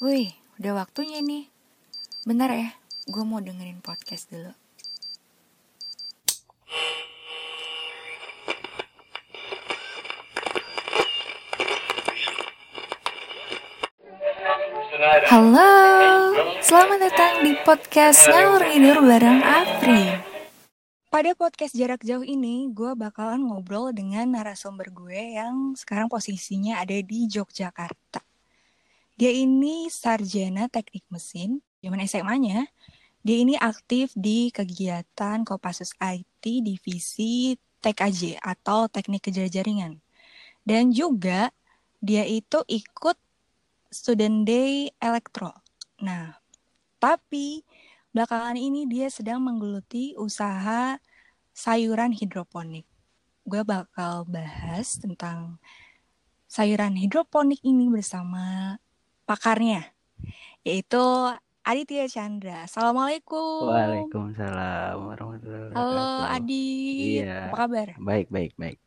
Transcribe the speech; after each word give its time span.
Wih, 0.00 0.32
udah 0.56 0.80
waktunya 0.80 1.20
nih. 1.20 1.52
Bentar 2.24 2.48
ya, 2.56 2.72
gue 3.04 3.20
mau 3.20 3.36
dengerin 3.36 3.84
podcast 3.84 4.32
dulu. 4.32 4.48
Halo, 15.28 15.68
selamat 16.64 16.98
datang 17.04 17.44
di 17.44 17.52
podcast 17.60 18.24
Ngalur 18.24 18.64
Tidur 18.72 19.04
bareng 19.04 19.44
Afri. 19.44 20.16
Pada 21.12 21.36
podcast 21.36 21.76
jarak 21.76 22.00
jauh 22.08 22.24
ini, 22.24 22.72
gue 22.72 22.96
bakalan 22.96 23.44
ngobrol 23.44 23.92
dengan 23.92 24.32
narasumber 24.32 24.88
gue 24.96 25.36
yang 25.36 25.76
sekarang 25.76 26.08
posisinya 26.08 26.80
ada 26.80 26.96
di 26.96 27.28
Yogyakarta. 27.28 28.19
Dia 29.20 29.36
ini 29.36 29.92
sarjana 29.92 30.72
teknik 30.72 31.04
mesin, 31.12 31.60
zaman 31.84 32.00
SMA-nya. 32.08 32.72
Dia 33.20 33.36
ini 33.36 33.52
aktif 33.52 34.16
di 34.16 34.48
kegiatan 34.48 35.44
Kopassus 35.44 35.92
IT 36.00 36.40
Divisi 36.40 37.52
TKJ 37.84 38.40
atau 38.40 38.88
Teknik 38.88 39.28
Kerja 39.28 39.44
Jaringan. 39.44 40.00
Dan 40.64 40.88
juga 40.96 41.52
dia 42.00 42.24
itu 42.24 42.64
ikut 42.64 43.20
Student 43.92 44.48
Day 44.48 44.88
Elektro. 44.96 45.52
Nah, 46.00 46.40
tapi 46.96 47.60
belakangan 48.16 48.56
ini 48.56 48.88
dia 48.88 49.12
sedang 49.12 49.44
menggeluti 49.44 50.16
usaha 50.16 50.96
sayuran 51.52 52.16
hidroponik. 52.16 52.88
Gue 53.44 53.68
bakal 53.68 54.24
bahas 54.24 54.96
tentang 54.96 55.60
sayuran 56.48 56.96
hidroponik 56.96 57.60
ini 57.60 57.92
bersama 57.92 58.80
pakarnya, 59.30 59.86
yaitu 60.66 60.98
Aditya 61.62 62.10
Chandra. 62.10 62.66
Assalamualaikum. 62.66 63.70
Waalaikumsalam 63.70 64.98
warahmatullahi 65.06 65.70
wabarakatuh. 65.70 65.86
Halo 65.86 66.10
Adit, 66.34 67.22
Iya. 67.22 67.38
apa 67.46 67.56
kabar? 67.62 67.88
Baik, 68.02 68.26
baik, 68.26 68.52
baik. 68.58 68.78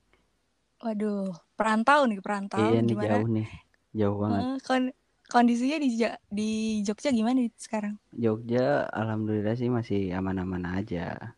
Waduh, 0.83 1.31
perantau 1.55 2.03
nih, 2.11 2.19
perantau. 2.19 2.59
Iya 2.59 2.83
nih 2.83 2.91
Gimana? 2.91 3.08
jauh 3.08 3.27
nih. 3.31 3.47
Jauh 3.95 4.17
banget. 4.19 4.44
Kon- 4.67 4.95
kondisinya 5.31 5.80
di 5.80 5.89
di 6.27 6.49
Jogja 6.83 7.16
gimana 7.16 7.39
Dit, 7.39 7.55
sekarang? 7.55 7.95
Jogja 8.11 8.83
alhamdulillah 8.91 9.55
sih 9.55 9.71
masih 9.71 10.11
aman-aman 10.11 10.83
aja. 10.83 11.31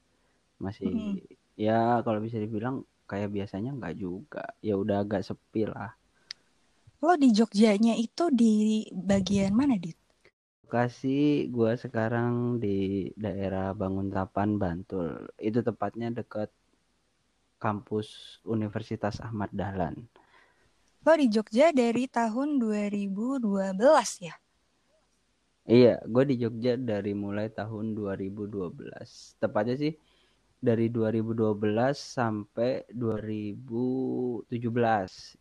Masih 0.57 0.89
Mm-mm. 0.89 1.21
ya 1.61 2.01
kalau 2.01 2.17
bisa 2.25 2.41
dibilang 2.41 2.81
kayak 3.05 3.29
biasanya 3.29 3.69
nggak 3.77 4.01
juga. 4.01 4.49
Ya 4.65 4.73
udah 4.81 5.05
agak 5.05 5.21
sepi 5.21 5.69
lah. 5.69 5.93
Lo 7.05 7.13
di 7.13 7.29
Jogjanya 7.29 7.93
itu 7.93 8.33
di 8.33 8.81
bagian 8.89 9.53
mana, 9.53 9.77
Dit? 9.77 9.93
Lokasi 10.65 11.45
gua 11.53 11.77
sekarang 11.77 12.57
di 12.57 13.13
daerah 13.13 13.77
Banguntapan, 13.77 14.57
Bantul. 14.57 15.29
Itu 15.37 15.61
tepatnya 15.61 16.09
dekat 16.09 16.49
kampus 17.61 18.41
Universitas 18.41 19.21
Ahmad 19.21 19.53
Dahlan. 19.53 19.93
Lo 21.05 21.13
di 21.13 21.29
Jogja 21.29 21.69
dari 21.69 22.09
tahun 22.09 22.57
2012 22.57 24.25
ya? 24.25 24.33
Iya, 25.69 26.01
gue 26.09 26.23
di 26.25 26.41
Jogja 26.41 26.73
dari 26.73 27.13
mulai 27.13 27.53
tahun 27.53 27.93
2012. 27.93 29.37
Tepatnya 29.37 29.77
sih 29.77 29.93
dari 30.57 30.89
2012 30.89 31.53
sampai 31.93 32.89
2017 32.89 34.49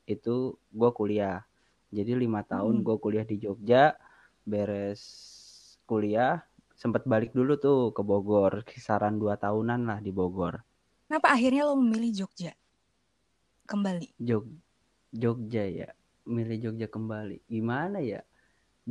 itu 0.04 0.36
gue 0.60 0.90
kuliah. 0.92 1.40
Jadi 1.96 2.12
lima 2.22 2.40
tahun 2.52 2.74
Hmm. 2.80 2.84
gue 2.86 2.96
kuliah 3.04 3.26
di 3.30 3.36
Jogja, 3.44 3.84
beres 4.50 5.02
kuliah 5.88 6.34
sempat 6.74 7.02
balik 7.12 7.30
dulu 7.38 7.52
tuh 7.64 7.78
ke 7.96 8.02
Bogor, 8.10 8.52
kisaran 8.70 9.14
dua 9.22 9.34
tahunan 9.44 9.80
lah 9.88 9.98
di 10.06 10.10
Bogor. 10.18 10.54
Kenapa 11.08 11.28
akhirnya 11.36 11.62
lo 11.68 11.74
memilih 11.80 12.10
Jogja 12.24 12.52
kembali? 13.70 14.08
Jog 14.28 14.44
Jogja 15.14 15.64
ya, 15.80 15.88
milih 16.26 16.58
Jogja 16.64 16.86
kembali. 16.90 17.36
Gimana 17.46 17.98
ya? 18.02 18.20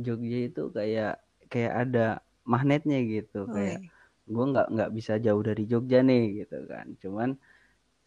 Jogja 0.04 0.38
itu 0.48 0.62
kayak 0.76 1.20
kayak 1.52 1.72
ada 1.88 2.06
magnetnya 2.52 2.98
gitu, 3.04 3.46
kayak 3.54 3.78
Woi. 3.80 3.88
gue 4.34 4.44
nggak 4.52 4.66
nggak 4.74 4.90
bisa 4.96 5.12
jauh 5.20 5.42
dari 5.44 5.64
Jogja 5.68 6.00
nih 6.00 6.22
gitu 6.44 6.64
kan 6.64 6.86
cuman 7.02 7.36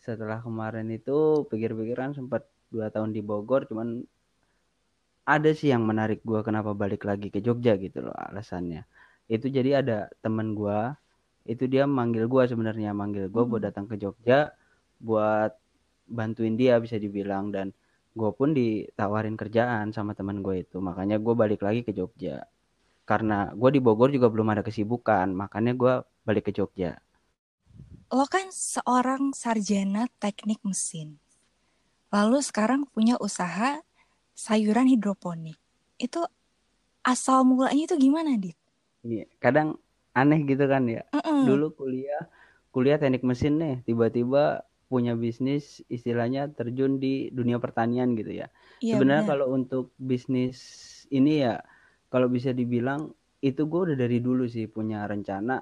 setelah 0.01 0.39
kemarin 0.41 0.89
itu 0.89 1.45
pikir-pikiran 1.51 2.17
sempat 2.17 2.49
dua 2.73 2.89
tahun 2.89 3.13
di 3.13 3.21
Bogor 3.21 3.69
cuman 3.69 4.01
ada 5.35 5.49
sih 5.59 5.69
yang 5.73 5.83
menarik 5.89 6.19
gue 6.29 6.39
kenapa 6.47 6.71
balik 6.81 7.03
lagi 7.09 7.27
ke 7.33 7.39
Jogja 7.45 7.73
gitu 7.85 7.99
loh 8.05 8.15
alasannya 8.27 8.81
itu 9.35 9.45
jadi 9.57 9.69
ada 9.81 9.97
teman 10.23 10.47
gue 10.59 10.79
itu 11.53 11.63
dia 11.73 11.83
manggil 11.99 12.23
gue 12.33 12.43
sebenarnya 12.51 12.91
manggil 13.01 13.25
gue 13.33 13.43
buat 13.51 13.61
Hmm. 13.61 13.67
datang 13.67 13.85
ke 13.91 13.95
Jogja 14.03 14.39
buat 15.07 15.51
bantuin 16.17 16.55
dia 16.61 16.75
bisa 16.85 16.97
dibilang 17.05 17.45
dan 17.55 17.67
gue 18.19 18.31
pun 18.39 18.49
ditawarin 18.59 19.35
kerjaan 19.41 19.87
sama 19.95 20.11
teman 20.19 20.37
gue 20.45 20.55
itu 20.65 20.77
makanya 20.87 21.17
gue 21.25 21.33
balik 21.43 21.61
lagi 21.67 21.81
ke 21.87 21.91
Jogja 21.99 22.37
karena 23.09 23.37
gue 23.61 23.69
di 23.75 23.81
Bogor 23.85 24.09
juga 24.15 24.27
belum 24.33 24.47
ada 24.53 24.63
kesibukan 24.67 25.27
makanya 25.41 25.73
gue 25.81 25.93
balik 26.27 26.45
ke 26.49 26.53
Jogja 26.57 26.91
Lo 28.17 28.25
kan 28.33 28.47
seorang 28.51 29.23
sarjana 29.41 30.03
teknik 30.23 30.59
mesin. 30.69 31.19
Lalu 32.15 32.39
sekarang 32.49 32.81
punya 32.93 33.15
usaha 33.27 33.83
sayuran 34.43 34.87
hidroponik. 34.93 35.57
Itu 36.05 36.19
asal 37.13 37.39
mulanya 37.49 37.83
itu 37.89 37.95
gimana, 38.05 38.31
Dit? 38.43 38.57
Iya, 39.07 39.23
kadang 39.43 39.67
aneh 40.19 40.39
gitu 40.49 40.65
kan 40.73 40.83
ya 40.95 41.01
Mm-mm. 41.13 41.43
dulu 41.47 41.65
kuliah 41.79 42.21
kuliah 42.73 42.97
teknik 43.01 43.23
mesin 43.29 43.53
nih 43.61 43.75
tiba-tiba 43.87 44.65
punya 44.91 45.13
bisnis 45.23 45.63
istilahnya 45.95 46.41
terjun 46.57 46.91
di 47.03 47.29
dunia 47.37 47.57
pertanian 47.63 48.09
gitu 48.19 48.31
ya 48.41 48.47
Iya 48.83 48.99
sebenarnya 48.99 49.23
benar. 49.23 49.29
kalau 49.29 49.45
untuk 49.57 49.83
bisnis 50.09 50.57
ini 51.17 51.31
ya 51.45 51.53
kalau 52.11 52.27
bisa 52.35 52.49
dibilang 52.59 53.01
itu 53.45 53.61
gue 53.71 53.79
udah 53.93 53.97
dari 54.03 54.17
dulu 54.27 54.43
sih 54.55 54.65
punya 54.75 55.05
rencana 55.11 55.55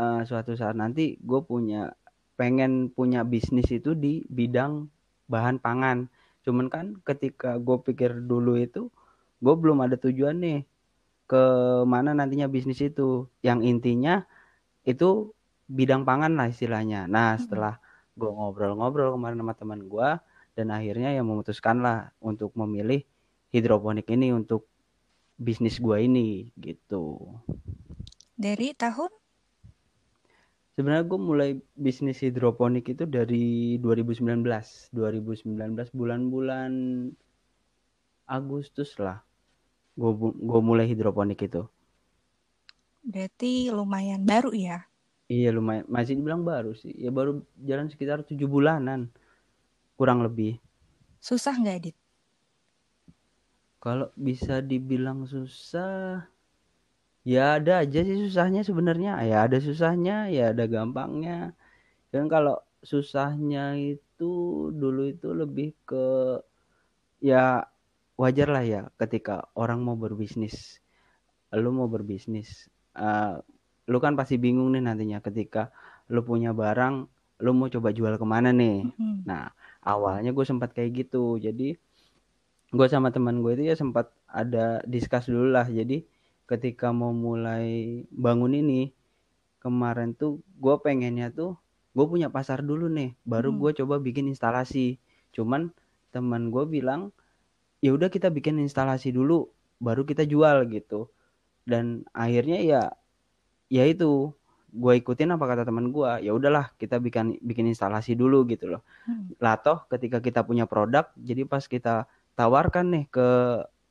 eh, 0.00 0.20
suatu 0.28 0.52
saat 0.60 0.76
nanti 0.82 1.18
gue 1.30 1.40
punya 1.50 1.90
pengen 2.38 2.72
punya 2.96 3.20
bisnis 3.32 3.68
itu 3.78 3.90
di 3.98 4.22
bidang 4.38 4.72
bahan 5.32 5.56
pangan 5.64 5.98
cuman 6.46 6.70
kan 6.70 6.86
ketika 7.02 7.58
gue 7.58 7.76
pikir 7.82 8.14
dulu 8.22 8.54
itu 8.54 8.86
gue 9.42 9.54
belum 9.58 9.82
ada 9.82 9.98
tujuan 9.98 10.38
nih 10.38 10.60
ke 11.26 11.42
mana 11.82 12.14
nantinya 12.14 12.46
bisnis 12.46 12.78
itu 12.78 13.26
yang 13.42 13.66
intinya 13.66 14.22
itu 14.86 15.34
bidang 15.66 16.06
pangan 16.06 16.38
lah 16.38 16.46
istilahnya 16.46 17.10
nah 17.10 17.34
Mm-mm. 17.34 17.42
setelah 17.42 17.74
gue 18.14 18.30
ngobrol-ngobrol 18.30 19.18
kemarin 19.18 19.42
sama 19.42 19.54
teman 19.58 19.80
gue 19.90 20.08
dan 20.56 20.72
akhirnya 20.72 21.12
yang 21.12 21.26
memutuskan 21.28 21.84
lah 21.84 22.14
untuk 22.22 22.54
memilih 22.56 23.04
hidroponik 23.52 24.08
ini 24.08 24.32
untuk 24.32 24.64
bisnis 25.36 25.76
gua 25.76 26.00
ini 26.00 26.48
gitu. 26.56 27.20
Dari 28.36 28.72
tahun 28.72 29.12
Sebenarnya 30.76 31.08
gue 31.08 31.20
mulai 31.20 31.50
bisnis 31.72 32.20
hidroponik 32.20 32.92
itu 32.92 33.08
dari 33.08 33.80
2019, 33.80 34.44
2019 34.92 35.56
bulan-bulan 35.96 36.72
Agustus 38.28 39.00
lah. 39.00 39.24
Gue 39.96 40.12
gue 40.36 40.60
mulai 40.60 40.84
hidroponik 40.84 41.48
itu. 41.48 41.64
berarti 43.06 43.70
lumayan 43.70 44.26
baru 44.26 44.50
ya. 44.50 44.82
Iya 45.30 45.54
lumayan, 45.54 45.86
masih 45.86 46.18
dibilang 46.18 46.42
baru 46.42 46.74
sih. 46.74 46.92
Ya 46.98 47.14
baru 47.14 47.42
jalan 47.62 47.86
sekitar 47.88 48.26
tujuh 48.26 48.46
bulanan 48.50 49.10
kurang 49.96 50.20
lebih. 50.26 50.58
Susah 51.22 51.54
nggak, 51.56 51.78
Dit? 51.88 51.96
Kalau 53.82 54.10
bisa 54.18 54.58
dibilang 54.58 55.26
susah, 55.26 56.26
ya 57.26 57.58
ada 57.58 57.82
aja 57.82 58.00
sih 58.06 58.16
susahnya 58.22 58.62
sebenarnya. 58.62 59.18
Ya 59.26 59.42
ada 59.42 59.58
susahnya, 59.58 60.30
ya 60.30 60.54
ada 60.54 60.64
gampangnya. 60.70 61.58
Dan 62.14 62.30
kalau 62.30 62.62
susahnya 62.86 63.74
itu 63.74 64.32
dulu 64.70 65.10
itu 65.10 65.34
lebih 65.34 65.74
ke 65.82 66.06
ya 67.18 67.66
wajar 68.14 68.48
lah 68.54 68.64
ya 68.64 68.82
ketika 68.94 69.50
orang 69.58 69.82
mau 69.82 69.98
berbisnis. 69.98 70.78
Lu 71.50 71.74
mau 71.74 71.90
berbisnis, 71.90 72.70
eh, 72.94 73.34
lu 73.90 73.98
kan 74.02 74.14
pasti 74.18 74.36
bingung 74.36 74.74
nih 74.74 74.82
nantinya 74.86 75.18
ketika 75.24 75.70
lu 76.12 76.22
punya 76.22 76.54
barang, 76.54 76.94
lu 77.42 77.50
mau 77.56 77.66
coba 77.70 77.90
jual 77.90 78.14
ke 78.18 78.26
mana 78.26 78.50
nih. 78.54 78.86
Mm-mm. 78.86 79.26
Nah, 79.26 79.50
awalnya 79.82 80.30
gue 80.30 80.44
sempat 80.46 80.74
kayak 80.76 81.06
gitu. 81.06 81.38
Jadi 81.42 81.74
gue 82.70 82.86
sama 82.90 83.08
teman 83.14 83.40
gue 83.40 83.52
itu 83.56 83.64
ya 83.70 83.76
sempat 83.78 84.10
ada 84.26 84.82
discuss 84.86 85.30
dulu 85.30 85.54
lah. 85.54 85.66
Jadi 85.70 86.02
ketika 86.46 86.94
mau 86.94 87.10
mulai 87.10 88.02
bangun 88.10 88.54
ini 88.54 88.94
kemarin 89.58 90.14
tuh 90.14 90.40
gue 90.62 90.74
pengennya 90.78 91.34
tuh 91.34 91.58
gue 91.96 92.06
punya 92.06 92.28
pasar 92.30 92.62
dulu 92.62 92.86
nih. 92.90 93.14
Baru 93.26 93.50
Mm-mm. 93.52 93.60
gue 93.62 93.70
coba 93.82 93.98
bikin 93.98 94.30
instalasi. 94.30 95.00
Cuman 95.34 95.74
teman 96.14 96.48
gue 96.48 96.64
bilang 96.64 97.12
ya 97.84 97.92
udah 97.92 98.08
kita 98.08 98.32
bikin 98.32 98.56
instalasi 98.62 99.12
dulu 99.12 99.52
baru 99.76 100.08
kita 100.08 100.24
jual 100.24 100.64
gitu 100.72 101.12
dan 101.68 102.08
akhirnya 102.16 102.62
ya 102.64 102.82
ya 103.68 103.84
itu 103.84 104.32
gue 104.76 104.92
ikutin 104.96 105.32
apa 105.32 105.44
kata 105.44 105.62
teman 105.68 105.92
gue 105.92 106.10
ya 106.24 106.32
udahlah 106.32 106.72
kita 106.80 107.00
bikin 107.00 107.36
bikin 107.44 107.68
instalasi 107.68 108.16
dulu 108.16 108.44
gitu 108.48 108.76
loh 108.76 108.82
hmm. 109.08 109.36
lah 109.40 109.60
toh 109.60 109.84
ketika 109.92 110.24
kita 110.24 110.40
punya 110.44 110.64
produk 110.64 111.08
jadi 111.20 111.44
pas 111.44 111.64
kita 111.64 112.08
tawarkan 112.36 112.92
nih 112.92 113.04
ke 113.12 113.28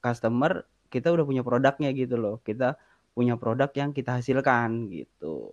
customer 0.02 0.66
kita 0.96 1.12
udah 1.12 1.28
punya 1.28 1.44
produknya 1.44 1.92
gitu 1.92 2.16
loh. 2.16 2.40
Kita 2.40 2.80
punya 3.12 3.36
produk 3.36 3.68
yang 3.76 3.92
kita 3.92 4.24
hasilkan 4.24 4.88
gitu. 4.88 5.52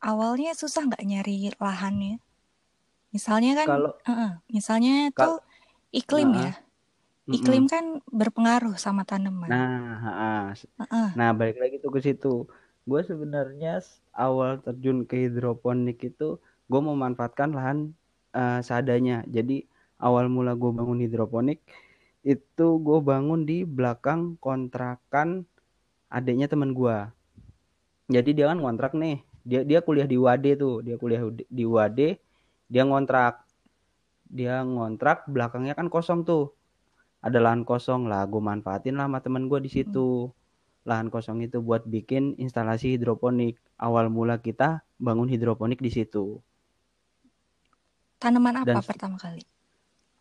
Awalnya 0.00 0.56
susah 0.56 0.88
nggak 0.88 1.04
nyari 1.04 1.52
lahannya? 1.60 2.16
Misalnya 3.12 3.60
kan 3.60 3.68
kalau 3.68 3.92
uh 3.92 4.10
-uh, 4.10 4.30
misalnya 4.48 5.12
tuh 5.12 5.44
iklim 5.92 6.32
uh 6.32 6.36
-uh. 6.40 6.44
ya 6.48 6.52
iklim 7.30 7.70
kan 7.70 8.02
berpengaruh 8.10 8.74
sama 8.80 9.06
tanaman. 9.06 9.46
Nah 9.46 10.50
uh 10.50 10.82
-uh. 10.82 11.08
nah 11.14 11.30
balik 11.36 11.60
lagi 11.60 11.78
tuh 11.78 11.92
ke 11.92 12.00
situ. 12.02 12.48
Gue 12.82 13.00
sebenarnya 13.06 13.78
awal 14.10 14.58
terjun 14.58 15.06
ke 15.06 15.28
hidroponik 15.28 16.02
itu 16.02 16.42
gue 16.66 16.80
memanfaatkan 16.80 17.54
lahan 17.54 17.94
uh, 18.34 18.58
seadanya. 18.58 19.22
Jadi 19.30 19.68
awal 20.02 20.26
mula 20.26 20.58
gue 20.58 20.72
bangun 20.74 20.98
hidroponik 21.04 21.62
itu 22.22 22.66
gue 22.78 22.98
bangun 23.02 23.42
di 23.42 23.66
belakang 23.66 24.38
kontrakan 24.38 25.42
adiknya 26.06 26.46
temen 26.46 26.70
gue 26.74 26.96
jadi 28.12 28.30
dia 28.36 28.46
kan 28.52 28.60
kontrak 28.60 28.92
nih. 28.92 29.24
Dia 29.42 29.64
dia 29.64 29.80
kuliah 29.80 30.04
di 30.04 30.20
UAD 30.20 30.60
tuh. 30.60 30.84
Dia 30.84 31.00
kuliah 31.00 31.24
di 31.32 31.64
UAD 31.64 32.20
dia 32.68 32.82
ngontrak. 32.84 33.48
Dia 34.28 34.60
ngontrak 34.60 35.24
belakangnya 35.32 35.72
kan 35.72 35.88
kosong 35.88 36.28
tuh. 36.28 36.52
Ada 37.24 37.40
lahan 37.40 37.64
kosong 37.64 38.10
lah 38.10 38.28
gue 38.28 38.42
manfaatin 38.42 39.00
lah 39.00 39.08
sama 39.08 39.24
temen 39.24 39.48
gue 39.48 39.64
di 39.64 39.70
situ. 39.72 40.28
Hmm 40.28 40.40
lahan 40.82 41.14
kosong 41.14 41.42
itu 41.46 41.62
buat 41.62 41.86
bikin 41.86 42.34
instalasi 42.38 42.98
hidroponik. 42.98 43.58
Awal 43.78 44.10
mula 44.10 44.42
kita 44.42 44.82
bangun 44.98 45.30
hidroponik 45.30 45.78
di 45.78 45.90
situ. 45.90 46.42
Tanaman 48.18 48.62
apa 48.62 48.66
Dan 48.66 48.82
pertama 48.82 49.18
kali? 49.18 49.42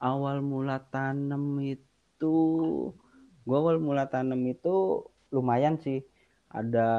Awal 0.01 0.41
mula 0.41 0.81
tanam 0.89 1.61
itu, 1.61 1.85
gua 3.47 3.57
awal 3.57 3.77
mula 3.81 4.05
tanam 4.05 4.41
itu 4.45 5.05
lumayan 5.33 5.79
sih. 5.81 6.05
Ada 6.51 6.89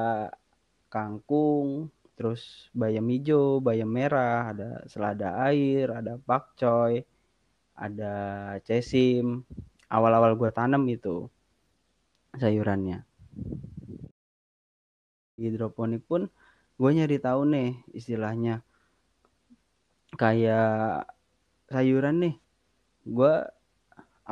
kangkung, 0.88 1.92
terus 2.16 2.72
bayam 2.72 3.06
hijau, 3.12 3.60
bayam 3.60 3.90
merah, 3.92 4.50
ada 4.56 4.68
selada 4.88 5.36
air, 5.48 5.92
ada 5.92 6.16
pakcoy, 6.16 7.04
ada 7.76 8.14
cesim. 8.64 9.44
Awal-awal 9.92 10.34
gua 10.40 10.50
tanam 10.50 10.82
itu 10.88 11.28
sayurannya 12.40 13.04
hidroponik 15.36 16.04
pun 16.06 16.28
gue 16.78 16.90
nyari 16.92 17.18
tahu 17.20 17.48
nih 17.48 17.70
istilahnya 17.92 18.64
kayak 20.16 21.08
sayuran 21.68 22.16
nih 22.20 22.34
gue 23.08 23.34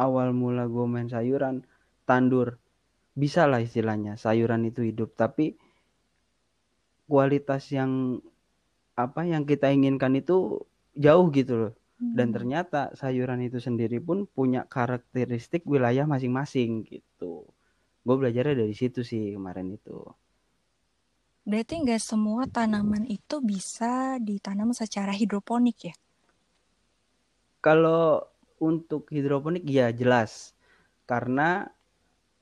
awal 0.00 0.32
mula 0.32 0.64
gue 0.64 0.86
main 0.88 1.12
sayuran 1.12 1.60
tandur. 2.08 2.56
Bisa 3.12 3.44
lah 3.44 3.60
istilahnya 3.60 4.16
sayuran 4.16 4.64
itu 4.64 4.80
hidup. 4.80 5.12
Tapi 5.12 5.52
kualitas 7.04 7.68
yang 7.68 8.24
apa 8.96 9.28
yang 9.28 9.44
kita 9.44 9.68
inginkan 9.68 10.16
itu 10.16 10.64
jauh 10.96 11.28
gitu 11.28 11.54
loh. 11.68 11.72
Dan 12.00 12.32
hmm. 12.32 12.36
ternyata 12.40 12.80
sayuran 12.96 13.44
itu 13.44 13.60
sendiri 13.60 14.00
pun 14.00 14.24
punya 14.24 14.64
karakteristik 14.64 15.68
wilayah 15.68 16.08
masing-masing 16.08 16.88
gitu. 16.88 17.44
Gue 18.00 18.16
belajarnya 18.16 18.64
dari 18.64 18.72
situ 18.72 19.04
sih 19.04 19.36
kemarin 19.36 19.76
itu. 19.76 20.00
Berarti 21.44 21.84
nggak 21.84 22.00
semua 22.00 22.48
tanaman 22.48 23.04
itu 23.04 23.44
bisa 23.44 24.16
ditanam 24.16 24.72
secara 24.72 25.12
hidroponik 25.12 25.92
ya? 25.92 25.94
Kalau 27.60 28.24
untuk 28.60 29.08
hidroponik 29.08 29.64
ya 29.64 29.88
jelas 29.90 30.52
karena 31.08 31.66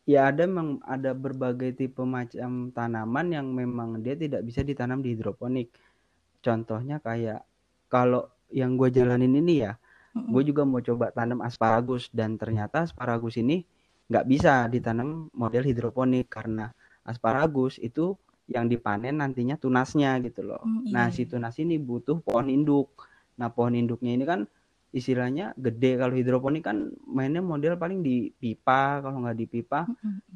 ya 0.05 0.29
ada 0.29 0.45
memang 0.45 0.83
ada 0.85 1.15
berbagai 1.15 1.79
tipe 1.79 2.03
macam 2.03 2.75
tanaman 2.75 3.27
yang 3.33 3.47
memang 3.49 4.03
dia 4.03 4.19
tidak 4.19 4.45
bisa 4.45 4.67
ditanam 4.67 5.01
di 5.01 5.15
hidroponik 5.15 5.71
contohnya 6.43 6.99
kayak 6.99 7.47
kalau 7.89 8.29
yang 8.51 8.77
gue 8.77 8.91
jalanin 8.91 9.39
ini 9.39 9.65
ya 9.65 9.73
mm-hmm. 9.79 10.33
gue 10.35 10.43
juga 10.51 10.63
mau 10.67 10.83
coba 10.83 11.15
tanam 11.15 11.41
asparagus 11.41 12.11
dan 12.11 12.37
ternyata 12.37 12.85
asparagus 12.85 13.39
ini 13.39 13.63
nggak 14.09 14.27
bisa 14.27 14.67
ditanam 14.73 15.29
model 15.37 15.65
hidroponik 15.65 16.27
karena 16.33 16.73
asparagus 17.05 17.77
itu 17.79 18.17
yang 18.49 18.65
dipanen 18.65 19.21
nantinya 19.21 19.61
tunasnya 19.61 20.17
gitu 20.25 20.41
loh. 20.41 20.65
Mm, 20.65 20.89
nah, 20.89 21.13
iya. 21.13 21.15
si 21.15 21.29
tunas 21.29 21.53
ini 21.61 21.77
butuh 21.77 22.25
pohon 22.25 22.49
induk. 22.49 22.89
Nah, 23.37 23.53
pohon 23.53 23.77
induknya 23.77 24.17
ini 24.17 24.25
kan 24.25 24.49
istilahnya 24.93 25.53
gede. 25.57 26.01
Kalau 26.01 26.15
hidroponik 26.17 26.65
kan 26.65 26.93
mainnya 27.05 27.45
model 27.45 27.77
paling 27.77 28.01
di 28.01 28.33
pipa 28.33 29.05
kalau 29.05 29.25
nggak 29.25 29.39
di 29.39 29.47
pipa 29.47 29.85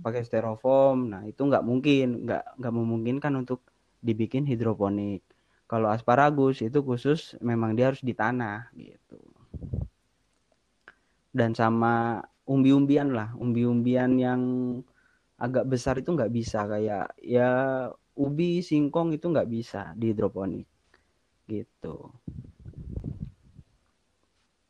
pakai 0.00 0.22
styrofoam. 0.24 1.12
Nah 1.12 1.22
itu 1.24 1.40
nggak 1.42 1.64
mungkin 1.64 2.28
nggak 2.28 2.60
nggak 2.60 2.74
memungkinkan 2.74 3.32
untuk 3.38 3.64
dibikin 4.02 4.44
hidroponik. 4.44 5.24
Kalau 5.66 5.88
asparagus 5.88 6.60
itu 6.60 6.84
khusus 6.84 7.38
memang 7.40 7.72
dia 7.72 7.88
harus 7.88 8.04
di 8.04 8.12
tanah 8.12 8.68
gitu. 8.76 9.20
Dan 11.32 11.56
sama 11.56 12.20
umbi-umbian 12.44 13.16
lah. 13.16 13.32
Umbi-umbian 13.40 14.20
yang 14.20 14.40
agak 15.40 15.64
besar 15.64 15.96
itu 15.96 16.12
nggak 16.12 16.28
bisa. 16.28 16.68
Kayak 16.68 17.08
ya 17.24 17.48
ubi 18.12 18.60
singkong 18.60 19.16
itu 19.16 19.24
nggak 19.32 19.48
bisa 19.48 19.96
di 19.96 20.12
hidroponik 20.12 20.68
gitu 21.48 22.12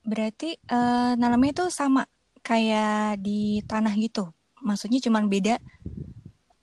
berarti 0.02 0.58
uh, 0.70 1.14
nanamnya 1.14 1.54
itu 1.54 1.64
sama 1.70 2.06
kayak 2.42 3.22
di 3.22 3.62
tanah 3.66 3.94
gitu? 3.98 4.30
Maksudnya 4.62 5.02
cuma 5.02 5.22
beda 5.26 5.58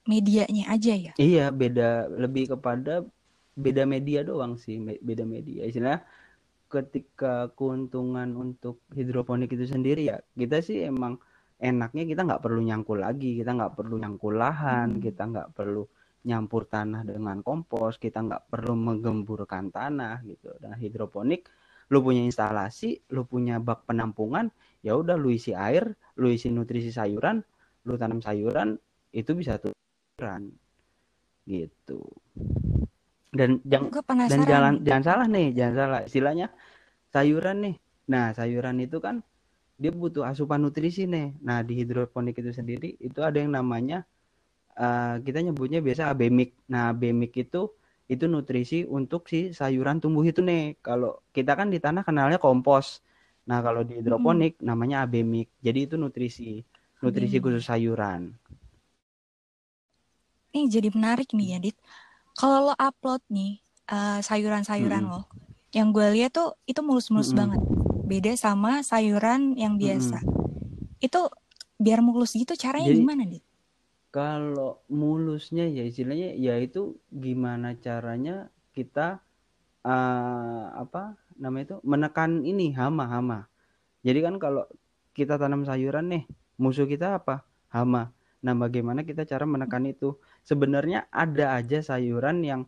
medianya 0.07 0.71
aja 0.71 0.93
ya? 0.95 1.13
Iya 1.19 1.51
beda 1.51 2.09
lebih 2.09 2.55
kepada 2.55 3.03
beda 3.55 3.83
media 3.83 4.23
doang 4.23 4.55
sih 4.55 4.79
beda 4.99 5.23
media. 5.27 5.67
Istilah 5.67 6.03
ketika 6.69 7.49
keuntungan 7.57 8.29
untuk 8.37 8.85
hidroponik 8.93 9.49
itu 9.49 9.65
sendiri 9.65 10.05
ya 10.05 10.21
kita 10.37 10.61
sih 10.61 10.85
emang 10.85 11.17
enaknya 11.57 12.05
kita 12.05 12.21
nggak 12.29 12.45
perlu 12.45 12.61
nyangkul 12.61 13.01
lagi 13.01 13.41
kita 13.41 13.57
nggak 13.57 13.73
perlu 13.73 13.97
nyangkul 13.97 14.37
lahan 14.37 14.95
hmm. 14.95 15.01
kita 15.01 15.23
nggak 15.27 15.49
perlu 15.57 15.83
nyampur 16.19 16.67
tanah 16.67 17.07
dengan 17.07 17.39
kompos 17.41 17.95
kita 17.95 18.19
nggak 18.19 18.51
perlu 18.51 18.75
menggemburkan 18.75 19.71
tanah 19.71 20.19
gitu. 20.27 20.51
Dan 20.59 20.75
hidroponik 20.75 21.47
lu 21.89 22.05
punya 22.05 22.21
instalasi 22.21 23.01
lu 23.13 23.25
punya 23.25 23.57
bak 23.57 23.89
penampungan 23.89 24.53
ya 24.85 24.93
udah 24.95 25.17
lu 25.17 25.33
isi 25.33 25.57
air 25.57 25.89
lu 26.21 26.29
isi 26.29 26.53
nutrisi 26.53 26.93
sayuran 26.93 27.41
lu 27.85 27.97
tanam 27.97 28.21
sayuran 28.21 28.77
itu 29.09 29.31
bisa 29.33 29.57
turunan 29.57 30.53
gitu. 31.49 32.05
Dan 33.29 33.61
jangan 33.65 33.89
dan 34.25 34.41
jalan 34.45 34.73
jangan 34.85 35.03
salah 35.05 35.27
nih 35.29 35.47
jangan 35.53 35.75
salah. 35.75 35.99
Istilahnya 36.05 36.47
sayuran 37.09 37.57
nih. 37.65 37.75
Nah 38.09 38.33
sayuran 38.33 38.77
itu 38.81 38.97
kan 39.01 39.21
dia 39.79 39.89
butuh 39.89 40.25
asupan 40.29 40.61
nutrisi 40.61 41.09
nih. 41.09 41.33
Nah 41.41 41.65
di 41.65 41.73
hidroponik 41.81 42.37
itu 42.37 42.53
sendiri 42.53 42.97
itu 43.01 43.19
ada 43.21 43.41
yang 43.41 43.53
namanya 43.53 44.05
uh, 44.77 45.17
kita 45.21 45.41
nyebutnya 45.41 45.81
biasa 45.81 46.13
abemik. 46.13 46.53
Nah 46.69 46.93
abemik 46.93 47.33
itu 47.37 47.73
itu 48.09 48.25
nutrisi 48.25 48.83
untuk 48.89 49.29
si 49.29 49.53
sayuran 49.53 50.01
tumbuh 50.01 50.25
itu 50.25 50.41
nih 50.41 50.75
kalau 50.81 51.21
kita 51.29 51.53
kan 51.53 51.69
di 51.69 51.77
tanah 51.77 52.01
kenalnya 52.01 52.41
kompos 52.41 53.05
nah 53.45 53.61
kalau 53.61 53.85
di 53.85 54.01
hidroponik 54.01 54.57
hmm. 54.59 54.65
namanya 54.65 55.05
abemik 55.05 55.47
jadi 55.61 55.85
itu 55.85 55.95
nutrisi 55.95 56.65
nutrisi 56.99 57.37
hmm. 57.37 57.43
khusus 57.45 57.65
sayuran 57.69 58.33
ini 60.49 60.65
jadi 60.65 60.89
menarik 60.89 61.29
nih 61.37 61.55
ya 61.55 61.59
Dit 61.61 61.77
kalau 62.39 62.71
lo 62.71 62.73
upload 62.79 63.21
nih 63.29 63.61
uh, 63.89 64.19
sayuran-sayuran 64.23 65.03
hmm. 65.03 65.11
lo, 65.11 65.21
yang 65.73 65.91
gue 65.91 66.07
lihat 66.15 66.31
tuh 66.33 66.55
itu 66.69 66.79
mulus-mulus 66.79 67.33
hmm. 67.33 67.39
banget. 67.39 67.61
Beda 68.09 68.31
sama 68.39 68.81
sayuran 68.81 69.57
yang 69.57 69.77
biasa. 69.77 70.23
Hmm. 70.23 71.03
Itu 71.03 71.29
biar 71.75 71.99
mulus 71.99 72.31
gitu 72.31 72.55
caranya 72.55 72.89
Jadi, 72.91 72.99
gimana, 73.01 73.23
nih? 73.25 73.43
Kalau 74.09 74.81
mulusnya 74.89 75.69
ya 75.69 75.85
istilahnya 75.85 76.33
ya 76.33 76.57
itu 76.57 76.97
gimana 77.13 77.77
caranya 77.77 78.49
kita 78.73 79.21
uh, 79.85 80.65
apa 80.73 81.13
namanya 81.37 81.75
itu 81.75 81.77
menekan 81.85 82.41
ini 82.41 82.73
hama-hama. 82.73 83.45
Jadi 84.01 84.19
kan 84.25 84.35
kalau 84.41 84.65
kita 85.13 85.35
tanam 85.37 85.67
sayuran 85.67 86.09
nih, 86.09 86.23
musuh 86.57 86.87
kita 86.89 87.21
apa? 87.21 87.45
Hama. 87.69 88.09
Nah, 88.39 88.55
bagaimana 88.55 89.03
kita 89.03 89.27
cara 89.27 89.43
menekan 89.43 89.83
itu? 89.85 90.15
Sebenarnya 90.47 91.11
ada 91.11 91.59
aja 91.59 91.83
sayuran 91.83 92.41
yang 92.41 92.61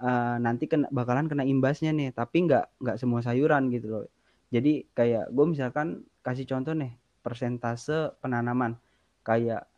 uh, 0.00 0.36
nanti 0.40 0.66
kena, 0.66 0.88
bakalan 0.90 1.28
kena 1.28 1.44
imbasnya 1.44 1.92
nih, 1.92 2.10
tapi 2.16 2.48
nggak 2.48 2.80
nggak 2.80 2.96
semua 2.98 3.20
sayuran 3.20 3.68
gitu 3.70 3.86
loh. 3.92 4.04
Jadi 4.50 4.88
kayak 4.96 5.30
gue 5.30 5.46
misalkan 5.46 6.02
kasih 6.26 6.48
contoh 6.48 6.74
nih 6.74 6.90
persentase 7.22 8.16
penanaman 8.18 8.74
kayak 9.22 9.69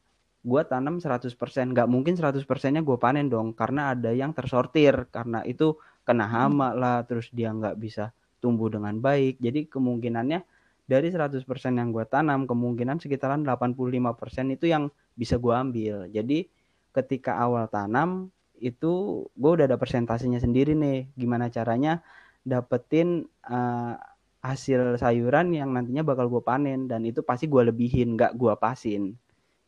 gue 0.42 0.62
tanam 0.66 0.98
100% 0.98 1.30
nggak 1.70 1.86
mungkin 1.86 2.18
100 2.18 2.42
persennya 2.42 2.82
gue 2.82 2.98
panen 2.98 3.30
dong 3.30 3.54
karena 3.54 3.94
ada 3.94 4.10
yang 4.10 4.34
tersortir 4.34 5.06
karena 5.14 5.46
itu 5.46 5.78
kena 6.02 6.26
hmm. 6.26 6.34
hama 6.34 6.68
lah 6.74 7.06
terus 7.06 7.30
dia 7.30 7.54
nggak 7.54 7.78
bisa 7.78 8.10
tumbuh 8.42 8.66
dengan 8.66 8.98
baik. 8.98 9.38
Jadi 9.38 9.70
kemungkinannya 9.70 10.42
dari 10.82 11.08
100% 11.14 11.46
yang 11.78 11.94
gue 11.94 12.04
tanam 12.10 12.44
kemungkinan 12.50 12.98
sekitaran 12.98 13.46
85% 13.46 14.58
itu 14.58 14.66
yang 14.66 14.90
bisa 15.14 15.38
gue 15.38 15.54
ambil. 15.54 16.10
Jadi 16.10 16.50
ketika 16.90 17.38
awal 17.38 17.70
tanam 17.70 18.34
itu 18.58 19.24
gue 19.30 19.50
udah 19.50 19.66
ada 19.70 19.78
persentasenya 19.78 20.42
sendiri 20.42 20.74
nih 20.74 21.10
gimana 21.14 21.50
caranya 21.50 22.02
dapetin 22.42 23.26
uh, 23.46 23.94
hasil 24.42 24.98
sayuran 24.98 25.54
yang 25.54 25.70
nantinya 25.70 26.02
bakal 26.02 26.26
gue 26.26 26.42
panen 26.42 26.90
dan 26.90 27.06
itu 27.06 27.22
pasti 27.22 27.46
gue 27.46 27.62
lebihin 27.62 28.18
nggak 28.18 28.34
gue 28.34 28.54
pasin 28.58 29.14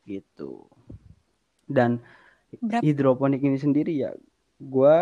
gitu. 0.07 0.69
Dan 1.65 2.01
Berapa? 2.61 2.85
hidroponik 2.85 3.43
ini 3.43 3.59
sendiri 3.59 3.93
ya 3.99 4.15
gue 4.63 4.99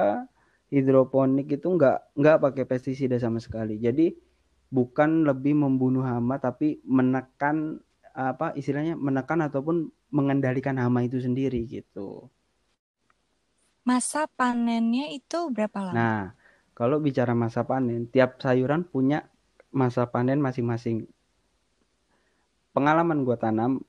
hidroponik 0.73 1.53
itu 1.53 1.69
nggak 1.69 2.17
nggak 2.17 2.37
pakai 2.41 2.65
pestisida 2.65 3.21
sama 3.21 3.39
sekali. 3.39 3.77
Jadi 3.77 4.15
bukan 4.73 5.29
lebih 5.29 5.53
membunuh 5.53 6.01
hama 6.01 6.41
tapi 6.41 6.81
menekan 6.89 7.85
apa 8.17 8.57
istilahnya 8.57 8.97
menekan 8.97 9.45
ataupun 9.45 9.93
mengendalikan 10.13 10.81
hama 10.81 11.05
itu 11.05 11.21
sendiri 11.21 11.65
gitu. 11.69 12.33
Masa 13.85 14.25
panennya 14.31 15.13
itu 15.13 15.53
berapa 15.53 15.93
lama? 15.93 15.93
Nah 15.97 16.21
kalau 16.73 17.05
bicara 17.05 17.37
masa 17.37 17.69
panen 17.69 18.09
tiap 18.09 18.41
sayuran 18.41 18.89
punya 18.89 19.29
masa 19.73 20.09
panen 20.09 20.41
masing-masing. 20.41 21.05
Pengalaman 22.73 23.29
gue 23.29 23.37
tanam 23.37 23.85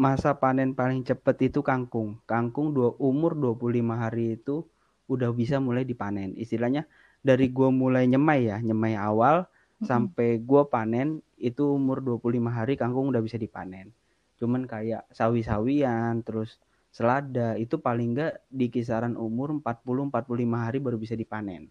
masa 0.00 0.40
panen 0.40 0.72
paling 0.72 1.04
cepet 1.04 1.52
itu 1.52 1.60
kangkung. 1.60 2.16
Kangkung 2.24 2.72
dua, 2.72 2.96
umur 2.96 3.36
25 3.36 3.84
hari 3.92 4.40
itu 4.40 4.64
udah 5.12 5.28
bisa 5.36 5.60
mulai 5.60 5.84
dipanen. 5.84 6.32
Istilahnya 6.40 6.88
dari 7.20 7.52
gua 7.52 7.68
mulai 7.68 8.08
nyemai 8.08 8.48
ya, 8.48 8.56
nyemai 8.64 8.96
awal 8.96 9.44
mm-hmm. 9.44 9.84
sampai 9.84 10.40
gua 10.40 10.72
panen 10.72 11.20
itu 11.36 11.76
umur 11.76 12.00
25 12.00 12.48
hari 12.48 12.80
kangkung 12.80 13.12
udah 13.12 13.20
bisa 13.20 13.36
dipanen. 13.36 13.92
Cuman 14.40 14.64
kayak 14.64 15.04
sawi-sawian 15.12 16.24
terus 16.24 16.56
selada 16.88 17.60
itu 17.60 17.76
paling 17.76 18.16
enggak 18.16 18.40
di 18.48 18.72
kisaran 18.72 19.20
umur 19.20 19.52
40 19.60 20.08
45 20.08 20.64
hari 20.64 20.78
baru 20.80 20.96
bisa 20.96 21.12
dipanen. 21.12 21.68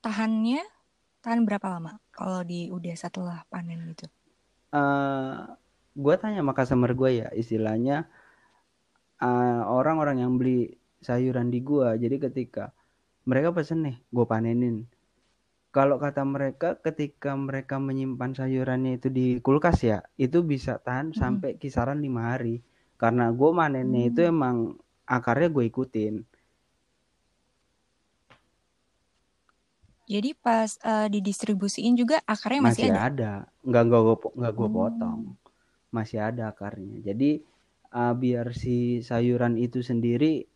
Tahannya 0.00 0.64
tahan 1.20 1.44
berapa 1.44 1.68
lama 1.68 2.00
kalau 2.16 2.40
di 2.48 2.72
udah 2.72 2.96
setelah 2.96 3.44
panen 3.52 3.92
gitu? 3.92 4.08
Uh, 4.76 4.78
eh, 4.78 5.34
gue 5.96 6.14
tanya 6.20 6.44
sama 6.44 6.52
customer 6.52 6.92
gue 6.92 7.10
ya 7.24 7.28
istilahnya 7.32 8.04
uh, 9.24 9.62
orang-orang 9.72 10.20
yang 10.20 10.36
beli 10.36 10.76
sayuran 11.00 11.48
di 11.48 11.64
gue 11.64 11.96
jadi 11.96 12.16
ketika 12.28 12.76
mereka 13.24 13.56
pesen 13.56 13.88
nih 13.88 13.96
gue 14.12 14.26
panenin 14.28 14.84
kalau 15.72 16.00
kata 16.00 16.24
mereka 16.24 16.80
ketika 16.80 17.36
mereka 17.36 17.76
menyimpan 17.76 18.32
sayurannya 18.32 18.96
itu 18.96 19.08
di 19.12 19.26
kulkas 19.44 19.84
ya 19.84 19.98
itu 20.16 20.40
bisa 20.44 20.80
tahan 20.80 21.12
hmm. 21.12 21.18
sampai 21.20 21.50
kisaran 21.60 22.00
lima 22.00 22.32
hari 22.32 22.60
karena 22.96 23.28
gue 23.32 23.50
manennya 23.52 24.08
hmm. 24.08 24.10
itu 24.12 24.20
emang 24.24 24.56
akarnya 25.04 25.48
gue 25.52 25.64
ikutin 25.68 26.14
Jadi 30.06 30.38
pas 30.38 30.70
uh, 30.86 31.10
didistribusiin 31.10 31.98
juga 31.98 32.22
akarnya 32.22 32.70
masih, 32.70 32.88
masih 32.88 32.94
ada? 32.94 33.02
ada. 33.10 33.32
Nggak 33.66 33.82
nggak 33.90 34.02
gue 34.02 34.16
nggak 34.38 34.54
gue 34.54 34.68
hmm. 34.70 34.78
potong. 34.78 35.20
Masih 35.90 36.18
ada 36.22 36.42
akarnya. 36.54 37.02
Jadi 37.02 37.42
uh, 37.90 38.14
biar 38.14 38.54
si 38.54 39.02
sayuran 39.02 39.58
itu 39.58 39.82
sendiri 39.82 40.46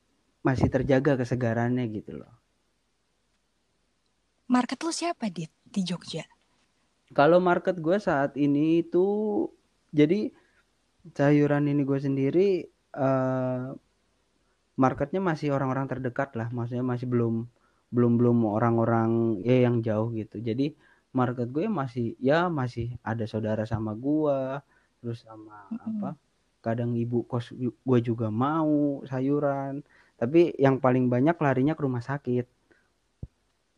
masih 0.46 0.70
terjaga 0.70 1.18
kesegarannya 1.18 1.84
gitu 1.90 2.22
loh. 2.22 2.32
Market 4.46 4.78
lu 4.82 4.94
siapa 4.94 5.26
di 5.30 5.46
di 5.66 5.80
Jogja? 5.82 6.26
Kalau 7.10 7.42
market 7.42 7.82
gue 7.82 7.98
saat 7.98 8.38
ini 8.38 8.86
itu 8.86 9.46
jadi 9.90 10.30
sayuran 11.10 11.66
ini 11.66 11.82
gue 11.82 11.98
sendiri 11.98 12.48
uh, 12.94 13.74
marketnya 14.78 15.18
masih 15.18 15.50
orang-orang 15.50 15.90
terdekat 15.90 16.38
lah, 16.38 16.48
maksudnya 16.54 16.86
masih 16.86 17.10
belum 17.10 17.50
belum 17.90 18.16
belum 18.18 18.46
orang-orang 18.46 19.42
ya 19.42 19.66
yang 19.66 19.82
jauh 19.82 20.14
gitu. 20.14 20.38
Jadi 20.38 20.72
market 21.10 21.50
gue 21.50 21.66
masih 21.66 22.14
ya 22.22 22.46
masih 22.46 22.94
ada 23.02 23.26
saudara 23.26 23.66
sama 23.66 23.98
gue 23.98 24.62
terus 25.02 25.26
sama 25.26 25.66
mm 25.66 25.74
-hmm. 25.74 25.88
apa 25.90 26.10
kadang 26.60 26.94
ibu 26.94 27.26
kos 27.26 27.50
gue 27.60 27.98
juga 28.00 28.30
mau 28.30 29.02
sayuran. 29.04 29.82
Tapi 30.20 30.54
yang 30.60 30.78
paling 30.78 31.08
banyak 31.08 31.36
larinya 31.40 31.74
ke 31.74 31.82
rumah 31.82 32.04
sakit. 32.04 32.46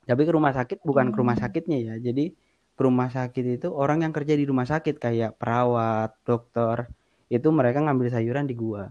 Tapi 0.02 0.22
ke 0.26 0.32
rumah 0.34 0.50
sakit 0.50 0.82
bukan 0.82 1.14
ke 1.14 1.16
rumah 1.16 1.38
sakitnya 1.38 1.78
ya. 1.78 1.94
Jadi 2.02 2.34
ke 2.72 2.82
rumah 2.82 3.08
sakit 3.08 3.62
itu 3.62 3.68
orang 3.70 4.02
yang 4.02 4.12
kerja 4.12 4.34
di 4.34 4.42
rumah 4.42 4.66
sakit 4.66 4.98
kayak 4.98 5.38
perawat 5.38 6.16
dokter 6.26 6.90
itu 7.30 7.48
mereka 7.48 7.80
ngambil 7.80 8.10
sayuran 8.10 8.44
di 8.50 8.58
gua. 8.58 8.90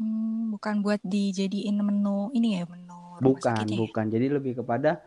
Hmm, 0.00 0.48
bukan 0.56 0.80
buat 0.80 1.04
dijadiin 1.04 1.76
menu 1.84 2.32
ini 2.32 2.56
ya 2.56 2.64
menu 2.64 2.89
bukan 3.20 3.64
ya? 3.68 3.76
bukan. 3.76 4.04
Jadi 4.08 4.26
lebih 4.26 4.52
kepada 4.64 5.04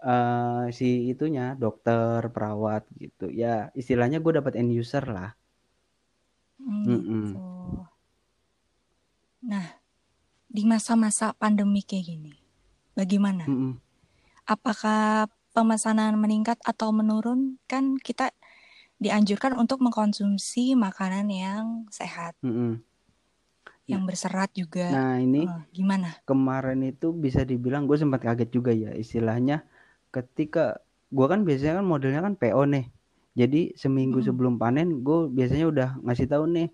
uh, 0.00 0.66
si 0.72 1.12
itunya 1.12 1.54
dokter 1.54 2.24
perawat 2.32 2.88
gitu. 2.96 3.28
Ya 3.30 3.70
istilahnya 3.76 4.18
gue 4.18 4.32
dapat 4.40 4.56
end 4.56 4.72
user 4.72 5.04
lah. 5.04 5.36
Hmm, 6.54 6.86
mm 6.86 7.02
-mm. 7.02 7.28
nah 9.44 9.76
di 10.48 10.62
masa-masa 10.64 11.36
pandemi 11.36 11.84
kayak 11.84 12.04
gini 12.08 12.32
bagaimana? 12.96 13.44
Mm 13.44 13.56
-mm. 13.58 13.72
apakah 14.48 15.28
pemesanan 15.52 16.16
meningkat 16.16 16.56
atau 16.64 16.94
menurun? 16.94 17.60
Kan 17.68 18.00
kita 18.00 18.32
dianjurkan 18.96 19.58
untuk 19.58 19.82
mengkonsumsi 19.82 20.78
makanan 20.78 21.28
yang 21.28 21.84
sehat. 21.90 22.38
Mm 22.40 22.54
-mm 22.54 22.93
yang 23.84 24.08
berserat 24.08 24.48
juga. 24.56 24.88
Nah 24.88 25.20
ini 25.20 25.44
uh, 25.44 25.60
gimana? 25.68 26.16
Kemarin 26.24 26.80
itu 26.88 27.12
bisa 27.12 27.44
dibilang 27.44 27.84
gue 27.84 28.00
sempat 28.00 28.24
kaget 28.24 28.48
juga 28.48 28.72
ya 28.72 28.96
istilahnya 28.96 29.64
ketika 30.08 30.80
gue 31.12 31.26
kan 31.28 31.44
biasanya 31.44 31.84
kan 31.84 31.86
modelnya 31.86 32.20
kan 32.24 32.34
PO 32.40 32.64
nih. 32.64 32.86
Jadi 33.34 33.76
seminggu 33.76 34.22
hmm. 34.22 34.26
sebelum 34.30 34.54
panen 34.56 35.04
gue 35.04 35.28
biasanya 35.28 35.66
udah 35.68 35.88
ngasih 36.00 36.26
tahu 36.30 36.44
nih 36.48 36.68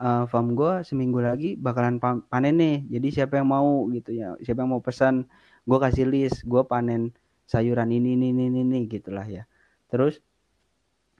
uh, 0.00 0.24
farm 0.30 0.56
gue 0.56 0.80
seminggu 0.86 1.20
lagi 1.20 1.60
bakalan 1.60 2.00
panen 2.00 2.56
nih. 2.56 2.76
Jadi 2.88 3.08
siapa 3.12 3.36
yang 3.36 3.52
mau 3.52 3.84
gitu 3.92 4.16
ya, 4.16 4.32
siapa 4.40 4.64
yang 4.64 4.72
mau 4.72 4.80
pesan 4.80 5.28
gue 5.66 5.78
kasih 5.82 6.08
list 6.08 6.46
gue 6.48 6.62
panen 6.64 7.12
sayuran 7.44 7.92
ini 7.92 8.16
ini 8.16 8.32
ini 8.32 8.64
ini 8.64 8.78
gitulah 8.88 9.28
ya. 9.28 9.44
Terus 9.92 10.24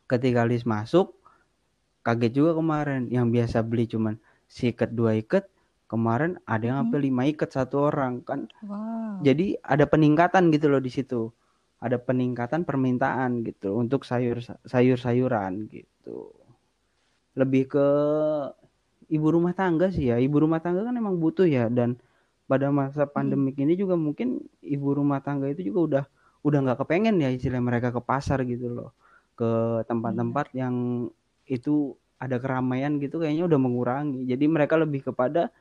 ketika 0.08 0.48
list 0.48 0.64
masuk 0.64 1.12
kaget 2.06 2.32
juga 2.38 2.54
kemarin 2.54 3.10
yang 3.10 3.34
biasa 3.34 3.66
beli 3.66 3.90
cuman 3.90 4.16
si 4.46 4.70
ikat 4.70 4.94
dua 4.94 5.18
ikat 5.18 5.46
kemarin 5.86 6.38
ada 6.46 6.64
yang 6.66 6.78
sampai 6.86 6.98
hmm. 6.98 7.06
lima 7.10 7.22
ikat 7.30 7.50
satu 7.54 7.90
orang 7.90 8.22
kan 8.26 8.50
wow. 8.66 9.22
jadi 9.22 9.58
ada 9.62 9.86
peningkatan 9.86 10.50
gitu 10.50 10.66
loh 10.66 10.82
di 10.82 10.90
situ 10.90 11.30
ada 11.78 12.00
peningkatan 12.00 12.66
permintaan 12.66 13.46
gitu 13.46 13.76
untuk 13.76 14.02
sayur 14.02 14.42
sayur 14.66 14.98
sayuran 14.98 15.70
gitu 15.70 16.34
lebih 17.36 17.68
ke 17.70 17.86
ibu 19.12 19.26
rumah 19.30 19.54
tangga 19.54 19.92
sih 19.92 20.10
ya 20.10 20.16
ibu 20.18 20.42
rumah 20.42 20.58
tangga 20.58 20.82
kan 20.82 20.96
emang 20.96 21.20
butuh 21.20 21.46
ya 21.46 21.70
dan 21.70 21.94
pada 22.46 22.70
masa 22.70 23.06
pandemik 23.06 23.58
hmm. 23.58 23.64
ini 23.66 23.72
juga 23.78 23.94
mungkin 23.94 24.42
ibu 24.62 24.88
rumah 24.94 25.22
tangga 25.22 25.50
itu 25.50 25.70
juga 25.70 25.80
udah 25.82 26.04
udah 26.46 26.58
nggak 26.62 26.78
kepengen 26.82 27.18
ya 27.18 27.30
istilah 27.30 27.62
mereka 27.62 27.90
ke 27.90 28.00
pasar 28.02 28.42
gitu 28.46 28.70
loh 28.70 28.90
ke 29.34 29.82
tempat-tempat 29.86 30.50
hmm. 30.50 30.58
yang 30.58 30.74
itu 31.46 31.94
ada 32.16 32.36
keramaian 32.40 32.96
gitu 32.96 33.20
kayaknya 33.20 33.44
udah 33.44 33.60
mengurangi. 33.60 34.24
Jadi 34.24 34.44
mereka 34.48 34.80
lebih 34.80 35.04
kepada 35.04 35.52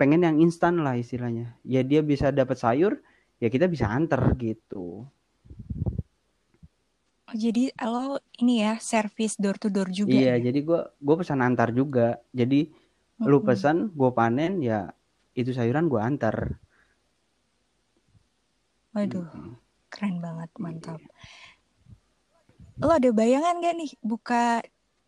pengen 0.00 0.24
yang 0.24 0.36
instan 0.40 0.80
lah 0.80 0.96
istilahnya. 0.96 1.54
Ya 1.62 1.84
dia 1.84 2.00
bisa 2.00 2.32
dapat 2.32 2.56
sayur, 2.56 2.98
ya 3.38 3.48
kita 3.52 3.68
bisa 3.68 3.88
antar 3.88 4.32
gitu. 4.40 5.04
Oh, 7.24 7.36
jadi 7.36 7.72
lo 7.84 8.20
ini 8.40 8.64
ya 8.64 8.80
service 8.80 9.36
door 9.36 9.58
to 9.60 9.68
door 9.68 9.90
juga. 9.92 10.14
Iya, 10.14 10.38
ya? 10.40 10.50
jadi 10.50 10.58
gue 10.64 10.80
gue 10.98 11.16
pesan 11.18 11.40
antar 11.44 11.74
juga. 11.74 12.20
Jadi 12.32 12.70
mm-hmm. 12.70 13.28
lu 13.28 13.38
pesan, 13.44 13.76
gue 13.92 14.10
panen 14.12 14.62
ya 14.64 14.88
itu 15.36 15.52
sayuran 15.52 15.90
gue 15.90 16.00
antar. 16.00 16.56
Waduh, 18.94 19.26
mm-hmm. 19.26 19.52
keren 19.90 20.16
banget, 20.22 20.50
mantap. 20.56 21.00
Iya. 21.02 21.12
Lo 22.82 22.90
ada 22.90 23.10
bayangan 23.14 23.62
gak 23.62 23.74
nih 23.78 23.92
buka 24.02 24.58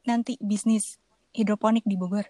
nanti 0.07 0.39
bisnis 0.41 0.97
hidroponik 1.35 1.85
di 1.85 1.99
Bogor? 1.99 2.25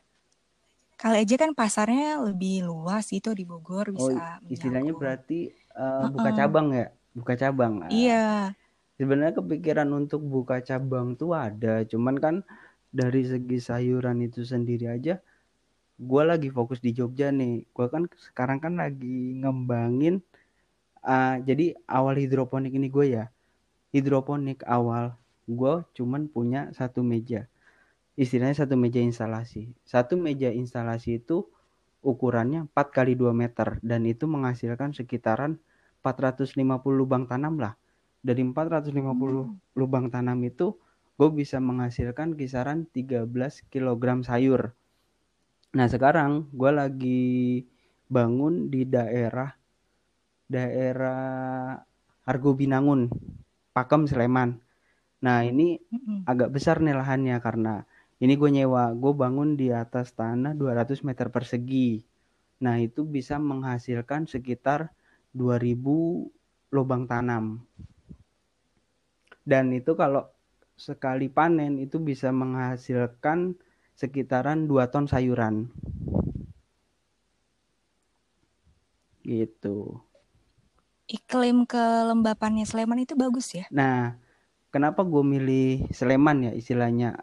Kali 0.97 1.23
aja 1.23 1.37
kan 1.37 1.53
pasarnya 1.53 2.25
lebih 2.25 2.65
luas 2.65 3.13
itu 3.13 3.31
di 3.37 3.45
Bogor 3.45 3.93
oh, 3.93 4.09
bisa. 4.09 4.41
Oh, 4.41 4.49
istilahnya 4.49 4.97
berarti 4.97 5.53
uh, 5.77 6.09
buka 6.09 6.33
cabang 6.33 6.73
ya, 6.73 6.89
buka 7.13 7.33
cabang. 7.37 7.73
Iya. 7.93 8.57
Sebenarnya 8.97 9.37
kepikiran 9.37 9.93
untuk 9.93 10.25
buka 10.25 10.65
cabang 10.65 11.21
tuh 11.21 11.37
ada, 11.37 11.85
cuman 11.85 12.17
kan 12.17 12.35
dari 12.89 13.29
segi 13.29 13.61
sayuran 13.61 14.25
itu 14.25 14.41
sendiri 14.41 14.89
aja 14.89 15.21
gue 15.97 16.23
lagi 16.29 16.53
fokus 16.53 16.85
di 16.85 16.93
Jogja 16.93 17.33
nih 17.33 17.65
gue 17.73 17.87
kan 17.89 18.05
sekarang 18.21 18.61
kan 18.61 18.77
lagi 18.77 19.41
ngembangin 19.41 20.21
uh, 21.01 21.41
jadi 21.41 21.73
awal 21.89 22.21
hidroponik 22.21 22.77
ini 22.77 22.93
gue 22.93 23.17
ya 23.17 23.33
hidroponik 23.97 24.61
awal 24.69 25.17
gue 25.49 25.75
cuman 25.97 26.29
punya 26.29 26.69
satu 26.77 27.01
meja 27.01 27.49
istilahnya 28.17 28.57
satu 28.65 28.75
meja 28.75 28.99
instalasi 28.99 29.73
satu 29.85 30.17
meja 30.17 30.51
instalasi 30.51 31.21
itu 31.23 31.47
ukurannya 32.01 32.69
4 32.73 32.97
kali 32.97 33.13
2 33.15 33.31
meter 33.37 33.79
dan 33.85 34.03
itu 34.09 34.25
menghasilkan 34.25 34.97
sekitaran 34.97 35.61
450 36.01 36.57
lubang 36.93 37.29
tanam 37.29 37.61
lah 37.61 37.77
dari 38.25 38.43
450 38.43 38.91
hmm. 38.91 39.79
lubang 39.79 40.09
tanam 40.09 40.41
itu 40.43 40.75
gue 41.17 41.31
bisa 41.33 41.61
menghasilkan 41.61 42.37
kisaran 42.37 42.85
13 42.93 43.25
kg 43.73 44.05
sayur 44.21 44.77
Nah 45.77 45.87
sekarang 45.93 46.49
gue 46.57 46.73
lagi 46.73 47.25
bangun 48.09 48.73
di 48.73 48.89
daerah 48.89 49.53
daerah 50.49 51.77
Argo 52.25 52.57
Binangun, 52.57 53.13
Pakem 53.77 54.09
Sleman. 54.09 54.57
Nah 55.21 55.45
ini 55.45 55.77
agak 56.25 56.57
besar 56.57 56.81
nih 56.81 56.97
lahannya 56.97 57.37
karena 57.45 57.85
ini 58.17 58.33
gue 58.33 58.49
nyewa, 58.49 58.97
gue 58.97 59.13
bangun 59.13 59.61
di 59.61 59.69
atas 59.69 60.17
tanah 60.17 60.57
200 60.57 61.05
meter 61.05 61.29
persegi. 61.29 62.01
Nah 62.65 62.81
itu 62.81 63.05
bisa 63.05 63.37
menghasilkan 63.37 64.25
sekitar 64.25 64.89
2000 65.37 66.33
lubang 66.73 67.05
tanam. 67.05 67.61
Dan 69.45 69.71
itu 69.77 69.93
kalau 69.95 70.33
sekali 70.77 71.29
panen 71.29 71.77
itu 71.77 72.01
bisa 72.01 72.33
menghasilkan 72.33 73.53
sekitaran 73.97 74.65
2 74.65 74.93
ton 74.93 75.05
sayuran. 75.05 75.69
Gitu. 79.21 80.01
Iklim 81.07 81.69
kelembapannya 81.69 82.65
Sleman 82.65 83.05
itu 83.05 83.15
bagus 83.15 83.53
ya? 83.55 83.69
Nah, 83.71 84.19
kenapa 84.73 85.05
gue 85.05 85.23
milih 85.23 85.87
Sleman 85.95 86.51
ya 86.51 86.53
istilahnya 86.57 87.15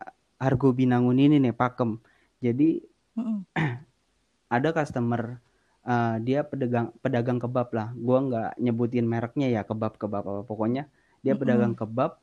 Argo 0.43 0.75
Binangun 0.75 1.15
ini 1.15 1.39
nih 1.39 1.55
Pakem. 1.55 2.03
Jadi 2.43 2.83
mm 3.15 3.55
ada 4.55 4.69
customer 4.75 5.39
uh, 5.87 6.15
dia 6.19 6.43
pedagang 6.43 6.91
pedagang 6.99 7.39
kebab 7.39 7.71
lah. 7.71 7.95
Gue 7.95 8.17
nggak 8.27 8.59
nyebutin 8.59 9.07
mereknya 9.07 9.47
ya 9.47 9.61
kebab 9.63 9.95
kebab 9.95 10.23
apa 10.27 10.41
pokoknya 10.43 10.91
dia 11.23 11.33
mm 11.33 11.39
pedagang 11.39 11.73
kebab. 11.79 12.19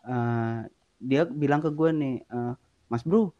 Uh, 0.00 0.64
dia 1.00 1.28
bilang 1.28 1.60
ke 1.60 1.68
gue 1.72 1.90
nih, 1.92 2.16
uh, 2.32 2.56
Mas 2.88 3.04
Bro, 3.04 3.32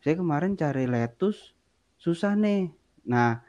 saya 0.00 0.20
kemarin 0.20 0.56
cari 0.56 0.84
lettuce 0.88 1.56
susah 1.96 2.36
nih 2.36 2.70
nah 3.06 3.40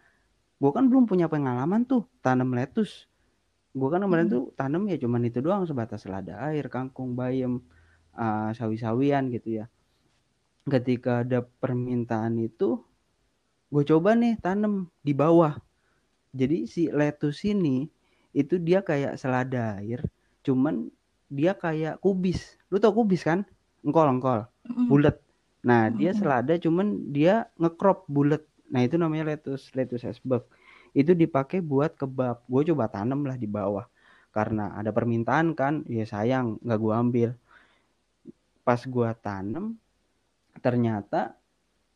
gue 0.57 0.71
kan 0.73 0.89
belum 0.89 1.05
punya 1.05 1.29
pengalaman 1.29 1.85
tuh 1.85 2.07
tanam 2.23 2.55
lettuce 2.55 3.05
gue 3.77 3.89
kan 3.93 4.01
kemarin 4.01 4.25
hmm. 4.25 4.33
tuh 4.33 4.43
tanam 4.57 4.89
ya 4.89 4.97
cuman 4.97 5.21
itu 5.27 5.37
doang 5.43 5.67
sebatas 5.69 6.07
lada 6.09 6.39
air 6.49 6.65
kangkung 6.71 7.13
bayam 7.13 7.61
uh, 8.17 8.49
sawi-sawian 8.55 9.29
gitu 9.29 9.61
ya 9.61 9.65
ketika 10.67 11.23
ada 11.23 11.43
permintaan 11.63 12.37
itu 12.43 12.83
gue 13.71 13.83
coba 13.87 14.15
nih 14.15 14.39
tanam 14.39 14.87
di 15.03 15.15
bawah 15.15 15.55
jadi 16.35 16.67
si 16.67 16.91
lettuce 16.91 17.47
ini 17.47 17.87
itu 18.35 18.59
dia 18.59 18.83
kayak 18.83 19.15
selada 19.15 19.79
air 19.79 20.03
cuman 20.43 20.91
dia 21.27 21.55
kayak 21.55 21.99
kubis 21.99 22.59
lu 22.71 22.79
tau 22.79 22.91
kubis 22.95 23.23
kan 23.23 23.43
engkol 23.83 24.07
engkol 24.07 24.39
bulat 24.87 25.19
Nah, 25.67 25.91
dia 25.91 26.15
selada 26.15 26.55
cuman 26.55 27.11
dia 27.11 27.51
ngekrop 27.59 28.07
bulat. 28.07 28.39
Nah, 28.71 28.87
itu 28.87 28.95
namanya 28.95 29.35
lettuce, 29.35 29.67
lettuce 29.75 30.07
iceberg. 30.07 30.47
Itu 30.95 31.11
dipakai 31.11 31.59
buat 31.59 31.99
kebab. 31.99 32.47
Gue 32.47 32.61
coba 32.71 32.87
tanam 32.87 33.27
lah 33.27 33.35
di 33.35 33.51
bawah. 33.51 33.83
Karena 34.31 34.71
ada 34.79 34.95
permintaan 34.95 35.57
kan, 35.59 35.83
ya 35.91 36.07
sayang 36.07 36.55
nggak 36.63 36.79
gue 36.79 36.93
ambil. 36.93 37.29
Pas 38.63 38.79
gue 38.79 39.09
tanam, 39.19 39.75
ternyata 40.59 41.37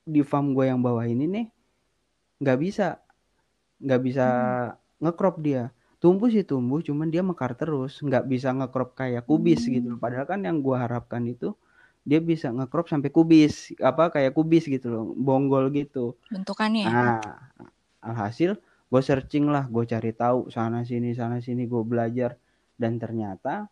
di 0.02 0.26
farm 0.26 0.58
gue 0.58 0.70
yang 0.70 0.82
bawah 0.82 1.06
ini 1.06 1.26
nih 1.30 1.48
nggak 2.42 2.58
bisa, 2.58 2.98
nggak 3.82 4.02
bisa 4.02 4.26
hmm. 4.28 5.06
ngekrop 5.06 5.38
dia. 5.42 5.70
Tumbuh 6.02 6.34
sih 6.34 6.42
tumbuh, 6.42 6.82
cuman 6.82 7.14
dia 7.14 7.22
mekar 7.22 7.54
terus, 7.54 8.02
nggak 8.02 8.26
bisa 8.26 8.50
ngekrop 8.50 8.98
kayak 8.98 9.30
kubis 9.30 9.70
gitu. 9.70 9.70
hmm. 9.70 9.78
gitu. 9.78 10.02
Padahal 10.02 10.26
kan 10.26 10.42
yang 10.42 10.58
gue 10.66 10.74
harapkan 10.74 11.22
itu 11.30 11.54
dia 12.02 12.18
bisa 12.18 12.50
ngecrop 12.50 12.90
sampai 12.90 13.14
kubis 13.14 13.78
apa 13.78 14.10
kayak 14.10 14.34
kubis 14.34 14.66
gitu 14.66 14.90
loh 14.90 15.06
bonggol 15.14 15.70
gitu 15.70 16.18
bentukannya 16.34 16.90
nah 16.90 17.22
alhasil 18.02 18.58
gue 18.90 19.02
searching 19.02 19.46
lah 19.48 19.70
gue 19.70 19.86
cari 19.86 20.12
tahu 20.12 20.50
sana 20.50 20.82
sini 20.82 21.14
sana 21.14 21.38
sini 21.38 21.70
gue 21.70 21.84
belajar 21.86 22.42
dan 22.82 22.98
ternyata 22.98 23.70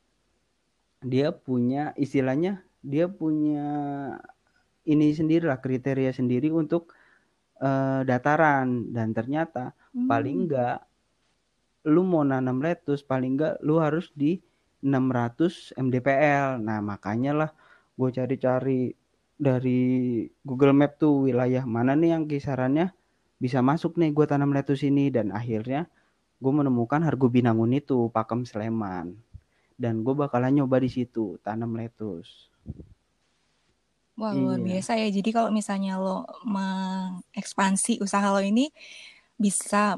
dia 1.01 1.33
punya 1.33 1.97
istilahnya 1.97 2.61
dia 2.85 3.09
punya 3.09 3.67
ini 4.89 5.13
sendiri 5.13 5.45
lah 5.45 5.61
kriteria 5.61 6.09
sendiri 6.09 6.49
untuk 6.49 6.91
uh, 7.61 8.01
dataran 8.01 8.89
dan 8.89 9.13
ternyata 9.13 9.77
hmm. 9.93 10.09
paling 10.09 10.37
enggak 10.49 10.81
lu 11.87 12.03
mau 12.03 12.25
nanam 12.25 12.59
lettuce 12.59 13.05
paling 13.05 13.37
enggak 13.37 13.55
lu 13.61 13.77
harus 13.77 14.09
di 14.17 14.41
600 14.81 15.77
mdpl 15.77 16.59
nah 16.59 16.81
makanya 16.81 17.31
lah 17.31 17.51
gue 17.95 18.09
cari-cari 18.09 18.91
dari 19.39 20.23
Google 20.43 20.75
Map 20.75 20.99
tuh 20.99 21.31
wilayah 21.31 21.63
mana 21.63 21.95
nih 21.95 22.15
yang 22.15 22.23
kisarannya 22.27 22.91
bisa 23.39 23.63
masuk 23.63 23.95
nih 23.95 24.11
gue 24.11 24.25
tanam 24.27 24.51
lettuce 24.51 24.83
ini 24.83 25.07
dan 25.07 25.31
akhirnya 25.31 25.87
gue 26.39 26.51
menemukan 26.51 27.03
Hargo 27.03 27.31
Binangun 27.31 27.71
itu 27.75 28.11
Pakem 28.11 28.43
Sleman 28.43 29.15
dan 29.79 30.03
gue 30.03 30.11
bakalan 30.11 30.59
nyoba 30.59 30.83
di 30.83 30.91
situ 30.91 31.39
tanam 31.39 31.71
lettuce. 31.79 32.51
Wah 34.19 34.35
iya. 34.35 34.41
luar 34.43 34.59
biasa 34.59 34.91
ya. 34.99 35.07
Jadi 35.07 35.29
kalau 35.31 35.49
misalnya 35.49 35.95
lo 35.95 36.27
mengekspansi 36.43 38.03
usaha 38.03 38.27
lo 38.27 38.43
ini 38.43 38.67
bisa 39.39 39.95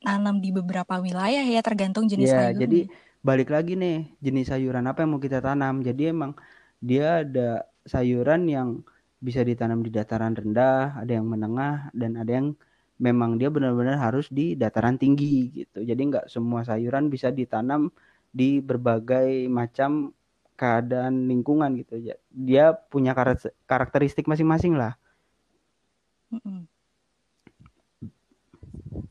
nanam 0.00 0.40
di 0.40 0.48
beberapa 0.48 0.96
wilayah 0.96 1.44
ya 1.44 1.60
tergantung 1.60 2.08
jenis 2.08 2.32
yeah, 2.32 2.48
sayuran. 2.48 2.60
Jadi 2.64 2.80
balik 3.20 3.52
lagi 3.52 3.76
nih 3.76 4.16
jenis 4.24 4.48
sayuran 4.48 4.88
apa 4.88 5.04
yang 5.04 5.10
mau 5.12 5.20
kita 5.20 5.44
tanam. 5.44 5.84
Jadi 5.84 6.02
emang 6.08 6.32
dia 6.80 7.20
ada 7.20 7.68
sayuran 7.84 8.48
yang 8.48 8.80
bisa 9.20 9.44
ditanam 9.44 9.84
di 9.84 9.92
dataran 9.92 10.32
rendah, 10.32 10.96
ada 10.96 11.12
yang 11.12 11.28
menengah, 11.28 11.92
dan 11.92 12.16
ada 12.16 12.32
yang 12.32 12.56
memang 12.96 13.36
dia 13.36 13.52
benar-benar 13.52 14.00
harus 14.00 14.32
di 14.32 14.56
dataran 14.56 14.96
tinggi 14.96 15.64
gitu. 15.64 15.84
Jadi 15.84 16.00
nggak 16.08 16.26
semua 16.32 16.64
sayuran 16.64 17.12
bisa 17.12 17.28
ditanam 17.28 17.92
di 18.32 18.64
berbagai 18.64 19.44
macam 19.52 20.16
keadaan 20.60 21.24
lingkungan 21.24 21.80
gitu. 21.80 21.96
Dia 22.28 22.76
punya 22.76 23.16
karakteristik 23.64 24.28
masing-masing 24.28 24.76
lah. 24.76 25.00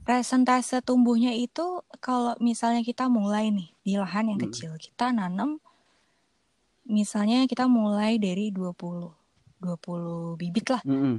Presentase 0.05 0.77
tumbuhnya 0.85 1.33
itu 1.33 1.81
kalau 1.97 2.37
misalnya 2.37 2.85
kita 2.85 3.09
mulai 3.09 3.49
nih 3.49 3.69
di 3.81 3.93
lahan 3.97 4.29
yang 4.29 4.37
hmm. 4.37 4.45
kecil, 4.53 4.71
kita 4.77 5.09
nanam 5.09 5.57
misalnya 6.89 7.45
kita 7.49 7.65
mulai 7.65 8.21
dari 8.21 8.53
20 8.53 9.09
20 9.59 10.39
bibit 10.39 10.71
lah. 10.71 10.81
Mm 10.87 10.97
-hmm. 10.97 11.15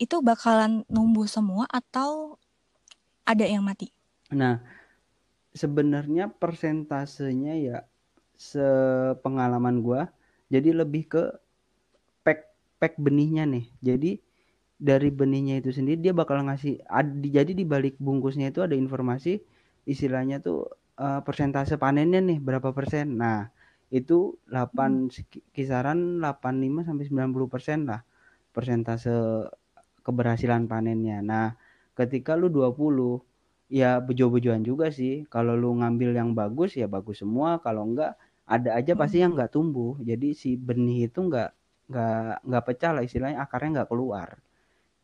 Itu 0.00 0.24
bakalan 0.24 0.82
numbuh 0.88 1.28
semua 1.28 1.68
atau 1.68 2.40
ada 3.28 3.44
yang 3.44 3.62
mati? 3.62 3.92
Nah, 4.32 4.58
sebenarnya 5.54 6.32
persentasenya 6.32 7.54
ya 7.60 7.78
sepengalaman 8.34 9.80
gua 9.80 10.10
jadi 10.52 10.70
lebih 10.70 11.10
ke 11.10 11.22
pack 12.22 12.50
pack 12.78 12.94
benihnya 13.00 13.48
nih. 13.48 13.66
Jadi 13.80 14.20
dari 14.78 15.08
benihnya 15.08 15.62
itu 15.62 15.70
sendiri 15.72 15.98
dia 15.98 16.14
bakal 16.14 16.44
ngasih 16.44 16.82
jadi 17.30 17.52
di 17.54 17.64
balik 17.64 17.96
bungkusnya 18.02 18.52
itu 18.52 18.60
ada 18.60 18.76
informasi 18.76 19.40
istilahnya 19.88 20.42
tuh 20.44 20.68
uh, 21.00 21.20
persentase 21.24 21.80
panennya 21.80 22.20
nih 22.20 22.38
berapa 22.38 22.70
persen. 22.70 23.18
Nah, 23.18 23.48
itu 23.90 24.36
8 24.50 25.10
hmm. 25.10 25.52
kisaran 25.54 26.20
85 26.22 26.88
sampai 26.88 27.04
90 27.08 27.52
persen 27.52 27.78
lah 27.88 28.00
persentase 28.54 29.14
keberhasilan 30.06 30.70
panennya. 30.70 31.24
Nah, 31.24 31.56
ketika 31.98 32.38
lu 32.38 32.52
20 32.52 33.22
ya 33.72 33.98
bejo-bejoan 33.98 34.62
juga 34.62 34.92
sih. 34.92 35.26
Kalau 35.32 35.56
lu 35.58 35.74
ngambil 35.80 36.14
yang 36.14 36.30
bagus 36.36 36.76
ya 36.78 36.86
bagus 36.86 37.24
semua, 37.24 37.58
kalau 37.64 37.88
enggak 37.88 38.14
ada 38.46 38.70
aja 38.78 38.92
pasti 39.00 39.16
yang 39.22 39.32
enggak 39.36 39.52
tumbuh. 39.56 39.96
Jadi 40.00 40.28
si 40.36 40.56
benih 40.56 41.08
itu 41.08 41.18
enggak 41.26 41.50
enggak 41.88 42.34
enggak 42.46 42.64
pecah 42.68 42.90
lah 42.96 43.02
istilahnya 43.06 43.38
akarnya 43.44 43.70
enggak 43.80 43.90
keluar. 43.92 44.28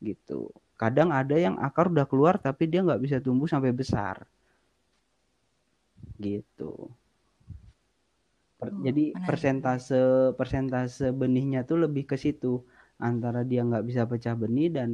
Gitu. 0.01 0.51
Kadang 0.81 1.11
ada 1.13 1.37
yang 1.37 1.57
akar 1.61 1.87
udah 1.93 2.07
keluar 2.11 2.35
tapi 2.41 2.65
dia 2.71 2.81
enggak 2.85 3.03
bisa 3.05 3.19
tumbuh 3.23 3.49
sampai 3.49 3.73
besar. 3.75 4.17
Gitu. 6.21 6.71
Per, 8.61 8.69
oh, 8.69 8.83
jadi 8.87 9.05
persentase 9.27 10.01
persentase 10.39 11.07
benihnya 11.21 11.61
tuh 11.69 11.79
lebih 11.85 12.05
ke 12.11 12.17
situ 12.25 12.53
antara 13.09 13.41
dia 13.51 13.61
nggak 13.69 13.85
bisa 13.89 14.03
pecah 14.11 14.35
benih 14.43 14.69
dan 14.77 14.89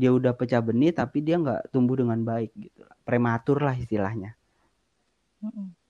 dia 0.00 0.10
udah 0.18 0.32
pecah 0.40 0.60
benih 0.68 0.92
tapi 1.00 1.18
dia 1.26 1.36
nggak 1.42 1.72
tumbuh 1.72 1.96
dengan 2.00 2.20
baik 2.30 2.50
gitu 2.64 2.82
prematur 3.08 3.58
lah 3.66 3.72
istilahnya 3.82 4.30
Mm-mm. 5.42 5.85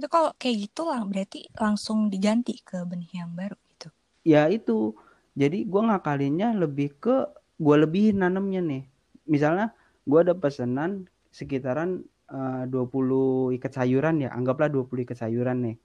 Itu 0.00 0.08
kalau 0.08 0.32
kayak 0.40 0.56
gitu 0.64 0.88
lah 0.88 1.04
berarti 1.04 1.44
langsung 1.60 2.08
diganti 2.08 2.56
ke 2.64 2.80
benih 2.88 3.20
yang 3.20 3.36
baru 3.36 3.56
gitu. 3.68 3.88
ya 4.24 4.48
itu. 4.48 4.96
Jadi 5.36 5.68
gue 5.68 5.82
ngakalinnya 5.84 6.56
lebih 6.56 6.96
ke 6.96 7.28
gue 7.60 7.76
lebihin 7.84 8.24
nanemnya 8.24 8.64
nih. 8.64 8.82
Misalnya 9.28 9.76
gue 10.08 10.18
ada 10.24 10.32
pesanan 10.32 11.04
sekitaran 11.28 12.00
eh, 12.32 12.64
20 12.64 13.52
ikat 13.60 13.72
sayuran 13.76 14.24
ya. 14.24 14.32
Anggaplah 14.32 14.72
20 14.72 15.04
ikat 15.04 15.20
sayuran 15.20 15.68
nih. 15.68 15.76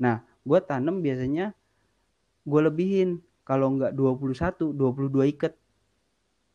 Nah 0.00 0.24
gue 0.48 0.58
tanam 0.64 1.04
biasanya 1.04 1.52
gue 2.48 2.60
lebihin. 2.64 3.20
Kalau 3.44 3.76
nggak 3.76 3.92
21 3.92 4.72
22 4.72 5.32
ikat. 5.36 5.52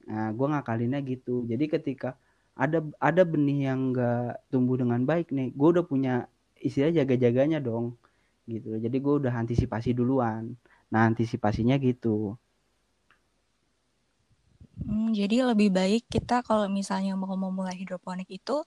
Nah 0.10 0.34
gue 0.34 0.47
ngakalinnya 0.49 0.99
gitu. 1.06 1.45
Jadi 1.45 1.65
ketika 1.69 2.17
ada 2.54 2.86
ada 3.02 3.23
benih 3.26 3.69
yang 3.69 3.93
nggak 3.93 4.49
tumbuh 4.54 4.78
dengan 4.78 5.02
baik 5.10 5.34
nih 5.34 5.49
gue 5.58 5.67
udah 5.73 5.86
punya 5.86 6.30
istilah 6.63 6.95
jaga-jaganya 6.95 7.60
dong 7.60 7.99
gitu. 8.47 8.80
Jadi 8.80 8.97
gue 8.99 9.13
udah 9.23 9.34
antisipasi 9.36 9.91
duluan. 9.91 10.56
Nah 10.88 11.08
antisipasinya 11.08 11.76
gitu. 11.80 12.39
Hmm, 14.84 15.13
jadi 15.13 15.45
lebih 15.45 15.69
baik 15.69 16.10
kita 16.10 16.41
kalau 16.41 16.65
misalnya 16.71 17.13
mau 17.13 17.36
memulai 17.38 17.78
hidroponik 17.78 18.28
itu 18.32 18.65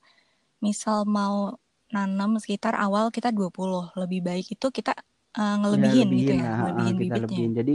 misal 0.63 1.05
mau 1.05 1.59
nanam 1.91 2.39
sekitar 2.39 2.79
awal 2.79 3.11
kita 3.11 3.35
20, 3.35 3.95
lebih 3.99 4.21
baik 4.25 4.47
itu 4.59 4.67
kita 4.71 4.95
uh, 5.37 5.43
ya 5.43 5.55
ngelebihin 5.61 6.09
gitu 6.15 6.33
lebihin. 6.33 6.39
ya, 6.41 6.47
lah 6.47 6.55
ha, 6.55 6.57
ha, 6.57 6.63
ngelebihin 6.63 6.95
kita 6.95 6.99
bibitnya. 7.03 7.27
lebihin. 7.27 7.53
Jadi 7.53 7.75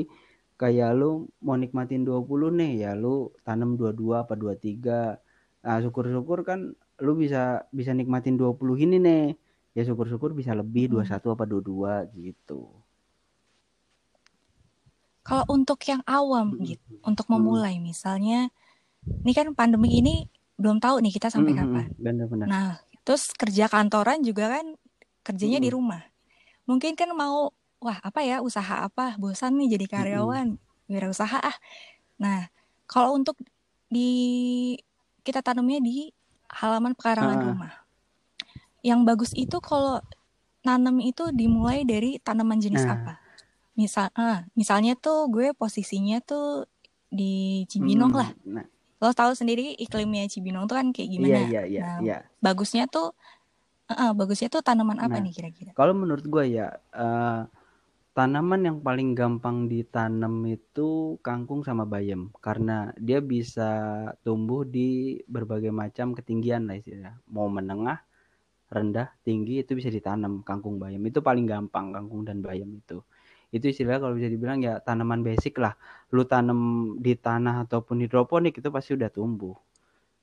kayak 0.61 0.89
lu 0.93 1.25
mau 1.41 1.57
nikmatin 1.57 2.05
20 2.05 2.53
nih 2.53 2.71
ya 2.85 2.91
lu 2.93 3.33
tanam 3.41 3.73
22 3.73 4.13
apa 4.13 4.37
23 4.37 5.65
nah 5.65 5.77
syukur-syukur 5.81 6.45
kan 6.45 6.77
lu 7.01 7.11
bisa 7.17 7.65
bisa 7.73 7.97
nikmatin 7.97 8.37
20 8.37 8.61
ini 8.85 8.97
nih 9.01 9.25
ya 9.71 9.83
syukur-syukur 9.87 10.35
bisa 10.35 10.51
lebih 10.51 10.91
Mm-mm. 10.91 11.07
21 11.07 11.35
apa 11.35 11.43
22 11.47 12.11
gitu 12.19 12.61
Kalau 15.21 15.45
untuk 15.53 15.77
yang 15.85 16.01
awam 16.09 16.57
gitu, 16.65 16.81
untuk 17.05 17.29
memulai 17.29 17.77
misalnya 17.77 18.49
ini 19.21 19.31
kan 19.37 19.53
pandemi 19.53 20.01
ini 20.01 20.25
belum 20.57 20.81
tahu 20.81 20.97
nih 21.01 21.13
kita 21.13 21.29
sampai 21.29 21.53
kapan. 21.53 21.85
bener-bener 21.97 22.45
Nah, 22.49 22.81
terus 23.05 23.29
kerja 23.33 23.69
kantoran 23.69 24.25
juga 24.25 24.49
kan 24.49 24.73
kerjanya 25.21 25.61
di 25.61 25.69
rumah. 25.69 26.01
Mungkin 26.65 26.97
kan 26.97 27.13
mau 27.13 27.53
wah 27.81 27.97
apa 28.01 28.21
ya 28.25 28.41
usaha 28.41 28.81
apa 28.85 29.17
bosan 29.17 29.57
nih 29.61 29.77
jadi 29.77 29.85
karyawan 29.89 30.57
wirausaha 30.89 31.37
ah. 31.37 31.57
Nah, 32.17 32.49
kalau 32.89 33.17
untuk 33.17 33.37
di 33.89 34.73
kita 35.21 35.45
tanamnya 35.45 35.77
di 35.81 36.09
halaman 36.49 36.97
pekarangan 36.97 37.37
Ha-ha. 37.37 37.49
rumah. 37.53 37.73
Yang 38.81 38.99
bagus 39.05 39.31
itu 39.37 39.57
kalau 39.61 40.01
nanam 40.65 40.97
itu 41.01 41.29
dimulai 41.33 41.85
dari 41.85 42.17
tanaman 42.21 42.61
jenis 42.61 42.85
nah 42.85 42.93
apa? 42.97 43.17
Misal, 43.77 44.09
ah, 44.17 44.45
misalnya 44.57 44.93
tuh 44.99 45.29
gue 45.31 45.53
posisinya 45.57 46.21
tuh 46.21 46.65
di 47.09 47.63
Cibinong 47.71 48.13
lah. 48.13 48.29
mm, 48.33 48.51
nah 48.53 48.65
Lo 49.01 49.09
tahu 49.13 49.33
sendiri 49.33 49.73
iklimnya 49.77 50.27
Cibinong 50.29 50.65
tuh 50.69 50.77
kan 50.79 50.87
kayak 50.93 51.09
iya 51.17 51.17
gimana. 51.17 51.39
iya 51.49 51.61
iya 51.65 51.83
Nah, 51.83 51.97
iya 52.03 52.17
bagusnya 52.43 52.85
tuh, 52.91 53.13
eh, 53.89 54.13
bagusnya 54.13 54.47
tuh 54.53 54.61
tanaman 54.65 54.99
apa 55.01 55.17
nah 55.17 55.23
nih 55.23 55.33
kira-kira? 55.33 55.71
kalau 55.77 55.93
menurut 55.97 56.25
gue 56.25 56.43
ya 56.57 56.67
eh, 56.93 57.41
tanaman 58.17 58.61
yang 58.67 58.77
paling 58.87 59.09
gampang 59.15 59.57
ditanam 59.71 60.35
itu 60.47 61.17
kangkung 61.23 61.61
sama 61.67 61.83
bayam 61.87 62.21
karena 62.45 62.91
dia 62.99 63.19
bisa 63.23 63.69
tumbuh 64.25 64.61
di 64.67 65.19
berbagai 65.31 65.71
macam 65.71 66.11
ketinggian 66.17 66.67
lah 66.67 66.75
istilahnya 66.79 67.13
mau 67.31 67.47
menengah 67.47 67.99
rendah 68.71 69.11
tinggi 69.27 69.59
itu 69.59 69.75
bisa 69.75 69.91
ditanam 69.91 70.41
kangkung 70.47 70.79
bayam. 70.79 71.03
Itu 71.03 71.19
paling 71.19 71.43
gampang 71.43 71.91
kangkung 71.91 72.23
dan 72.23 72.39
bayam 72.39 72.71
itu. 72.79 73.03
Itu 73.51 73.67
istilah 73.67 73.99
kalau 73.99 74.15
bisa 74.15 74.31
dibilang 74.31 74.63
ya 74.63 74.79
tanaman 74.79 75.27
basic 75.27 75.59
lah. 75.59 75.75
Lu 76.15 76.23
tanam 76.23 76.95
di 77.03 77.19
tanah 77.19 77.67
ataupun 77.67 77.99
hidroponik 78.07 78.55
itu 78.63 78.71
pasti 78.71 78.95
udah 78.95 79.11
tumbuh. 79.11 79.59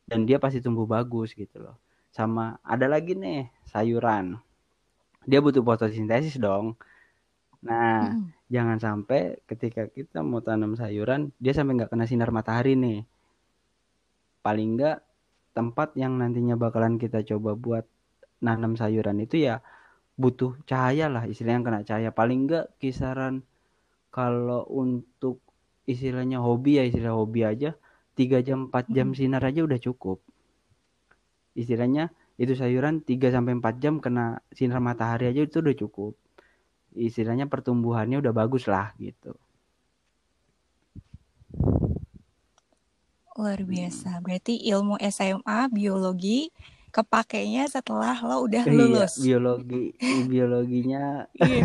Dan 0.09 0.25
dia 0.25 0.41
pasti 0.41 0.65
tumbuh 0.65 0.89
bagus 0.89 1.37
gitu 1.37 1.61
loh. 1.61 1.77
Sama 2.09 2.57
ada 2.65 2.89
lagi 2.89 3.13
nih 3.13 3.53
sayuran. 3.69 4.41
Dia 5.29 5.45
butuh 5.45 5.61
fotosintesis 5.61 6.41
dong. 6.41 6.81
Nah 7.61 8.17
jangan 8.49 8.81
sampai 8.81 9.45
ketika 9.45 9.93
kita 9.93 10.25
mau 10.25 10.41
tanam 10.41 10.73
sayuran 10.73 11.29
dia 11.37 11.53
sampai 11.53 11.77
nggak 11.77 11.93
kena 11.93 12.09
sinar 12.09 12.33
matahari 12.33 12.81
nih. 12.81 13.05
Paling 14.41 14.81
nggak 14.81 15.05
tempat 15.53 15.93
yang 16.01 16.17
nantinya 16.17 16.57
bakalan 16.57 16.97
kita 16.97 17.21
coba 17.29 17.53
buat 17.53 17.85
nanam 18.39 18.79
sayuran 18.79 19.19
itu 19.23 19.43
ya 19.43 19.61
butuh 20.19 20.59
cahaya 20.67 21.07
lah 21.07 21.25
istilahnya 21.31 21.63
kena 21.63 21.81
cahaya. 21.87 22.11
Paling 22.11 22.51
nggak 22.51 22.67
kisaran 22.83 23.47
kalau 24.11 24.67
untuk 24.67 25.39
istilahnya 25.87 26.43
hobi 26.43 26.83
ya 26.83 26.85
istilah 26.85 27.15
hobi 27.15 27.47
aja 27.47 27.79
3 28.19 28.43
jam 28.43 28.67
4 28.69 28.91
jam 28.91 29.15
sinar 29.15 29.47
aja 29.47 29.63
udah 29.63 29.79
cukup. 29.79 30.19
Istilahnya 31.55 32.11
itu 32.35 32.55
sayuran 32.55 33.03
3 33.03 33.31
sampai 33.31 33.55
4 33.59 33.83
jam 33.83 33.95
kena 34.03 34.43
sinar 34.51 34.83
matahari 34.83 35.31
aja 35.31 35.47
itu 35.47 35.63
udah 35.63 35.77
cukup. 35.79 36.13
Istilahnya 36.99 37.47
pertumbuhannya 37.47 38.19
udah 38.19 38.35
bagus 38.35 38.67
lah 38.67 38.91
gitu. 38.99 39.39
Luar 43.39 43.63
biasa. 43.63 44.19
Berarti 44.19 44.67
ilmu 44.67 44.99
SMA 44.99 45.71
biologi 45.71 46.51
kepakainya 46.95 47.63
setelah 47.75 48.17
lo 48.29 48.37
udah 48.47 48.65
iya 48.65 48.73
lulus. 48.79 49.13
biologi 49.25 49.77
biologinya 50.33 50.99
Iya, 51.39 51.63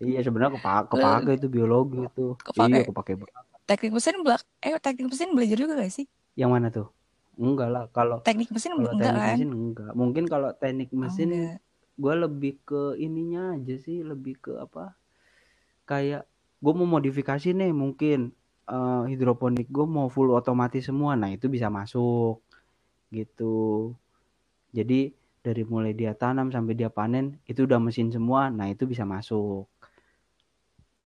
iya 0.10 0.18
sebenarnya 0.24 0.52
kepa 0.58 0.72
lo 0.92 0.92
kepake 0.92 1.30
itu 1.38 1.46
biologi 1.56 1.98
itu 2.08 2.24
iya 2.58 2.80
kepake. 2.80 2.80
kepake 2.88 3.12
banget 3.20 3.44
Teknik 3.68 3.92
mesin 3.98 4.16
belak 4.22 4.42
eh 4.62 4.78
teknik 4.84 5.06
mesin 5.10 5.28
belajar 5.36 5.56
juga 5.58 5.74
gak 5.82 5.92
sih? 5.98 6.06
yang 6.40 6.50
mana 6.54 6.68
tuh 6.76 6.86
enggak 7.40 7.68
lah 7.74 7.84
kalau 7.96 8.18
Teknik 8.26 8.48
mesin 8.54 8.72
kalau 8.76 8.92
enggak 8.92 8.98
teknik 9.00 9.22
kan? 9.26 9.38
mesin 9.38 9.50
enggak 9.52 9.90
mungkin 10.00 10.24
kalau 10.32 10.48
teknik 10.62 10.90
Oh, 10.92 10.98
mesin 11.02 11.28
enggak. 11.32 11.56
gue 12.02 12.14
lebih 12.24 12.54
ke 12.68 12.82
ininya 13.06 13.56
aja 13.56 13.74
sih 13.84 13.98
lebih 14.04 14.34
ke 14.44 14.52
apa 14.60 14.92
kayak 15.90 16.22
gue 16.62 16.72
mau 16.78 16.88
modifikasi 16.98 17.48
nih 17.60 17.70
mungkin 17.82 18.18
eh, 18.68 19.02
hidroponik 19.10 19.68
gue 19.70 19.86
mau 19.86 20.08
full 20.14 20.30
otomatis 20.34 20.82
semua 20.88 21.12
nah 21.20 21.30
itu 21.32 21.46
bisa 21.54 21.68
masuk 21.72 22.42
gitu 23.14 23.54
jadi 24.76 25.08
dari 25.40 25.62
mulai 25.64 25.96
dia 25.96 26.12
tanam 26.12 26.52
sampai 26.52 26.76
dia 26.76 26.92
panen 26.92 27.40
itu 27.48 27.64
udah 27.64 27.80
mesin 27.80 28.12
semua 28.12 28.52
nah 28.52 28.68
itu 28.68 28.84
bisa 28.84 29.08
masuk. 29.08 29.64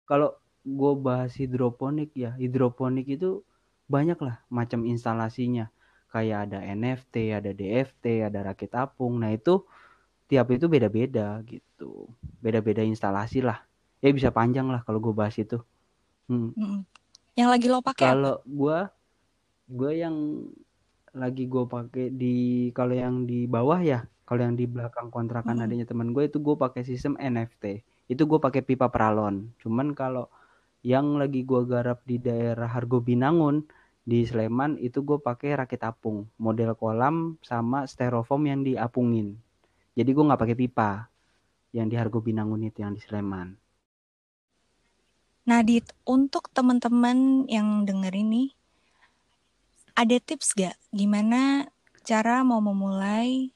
Kalau 0.09 0.33
gue 0.65 0.93
bahas 0.97 1.35
hidroponik 1.37 2.09
ya 2.17 2.33
hidroponik 2.39 3.05
itu 3.05 3.45
banyak 3.85 4.17
lah 4.17 4.41
macam 4.49 4.87
instalasinya. 4.89 5.69
Kayak 6.09 6.49
ada 6.49 6.65
NFT 6.65 7.15
ada 7.37 7.51
DFT 7.53 8.25
ada 8.25 8.41
rakit 8.41 8.73
apung 8.73 9.21
nah 9.21 9.29
itu 9.29 9.61
tiap 10.25 10.49
itu 10.49 10.65
beda-beda 10.65 11.45
gitu. 11.45 12.09
Beda-beda 12.41 12.81
instalasi 12.81 13.45
lah. 13.45 13.61
Ya 14.01 14.09
bisa 14.09 14.33
panjang 14.33 14.65
lah 14.71 14.81
kalau 14.81 14.97
gue 14.97 15.13
bahas 15.13 15.37
itu. 15.37 15.61
Hmm. 16.25 16.81
Yang 17.37 17.49
lagi 17.53 17.67
lo 17.69 17.83
pakai 17.85 18.07
kalau 18.07 18.41
gue 18.47 18.79
gue 19.69 19.91
yang 20.01 20.15
lagi 21.23 21.43
gue 21.53 21.63
pakai 21.75 22.05
di 22.21 22.27
kalau 22.77 22.93
yang 23.03 23.15
di 23.29 23.45
bawah 23.49 23.79
ya 23.81 23.99
kalau 24.27 24.41
yang 24.45 24.55
di 24.61 24.65
belakang 24.69 25.07
kontrakan 25.15 25.57
Mm-mm. 25.57 25.65
adanya 25.65 25.85
teman 25.89 26.09
gue 26.15 26.23
itu 26.29 26.37
gue 26.47 26.55
pakai 26.63 26.81
sistem 26.89 27.13
NFT 27.19 27.63
itu 28.11 28.23
gue 28.29 28.39
pakai 28.45 28.61
pipa 28.65 28.87
peralon. 28.93 29.35
Cuman 29.61 29.87
kalau 29.97 30.25
yang 30.85 31.07
lagi 31.21 31.41
gue 31.49 31.61
garap 31.73 31.99
di 32.09 32.17
daerah 32.27 32.69
Hargo 32.75 32.99
Binangun 33.07 33.55
di 34.11 34.19
Sleman 34.29 34.71
itu 34.87 34.99
gue 35.07 35.17
pakai 35.21 35.49
rakit 35.61 35.81
apung. 35.85 36.25
Model 36.45 36.71
kolam 36.81 37.37
sama 37.45 37.85
styrofoam 37.91 38.43
yang 38.51 38.61
diapungin. 38.67 39.37
Jadi 39.97 40.09
gue 40.15 40.23
nggak 40.27 40.41
pakai 40.43 40.57
pipa 40.57 40.91
yang 41.77 41.87
di 41.91 41.95
Hargo 41.99 42.19
Binangun 42.25 42.61
itu 42.69 42.79
yang 42.85 42.93
di 42.97 43.01
Sleman. 43.03 43.49
Nah, 45.49 45.59
di 45.69 45.77
untuk 46.15 46.43
teman-teman 46.55 47.17
yang 47.55 47.67
denger 47.89 48.13
ini 48.23 48.43
ada 50.01 50.17
tips 50.27 50.47
gak 50.55 50.75
gimana 50.99 51.41
cara 52.07 52.35
mau 52.49 52.61
memulai 52.63 53.51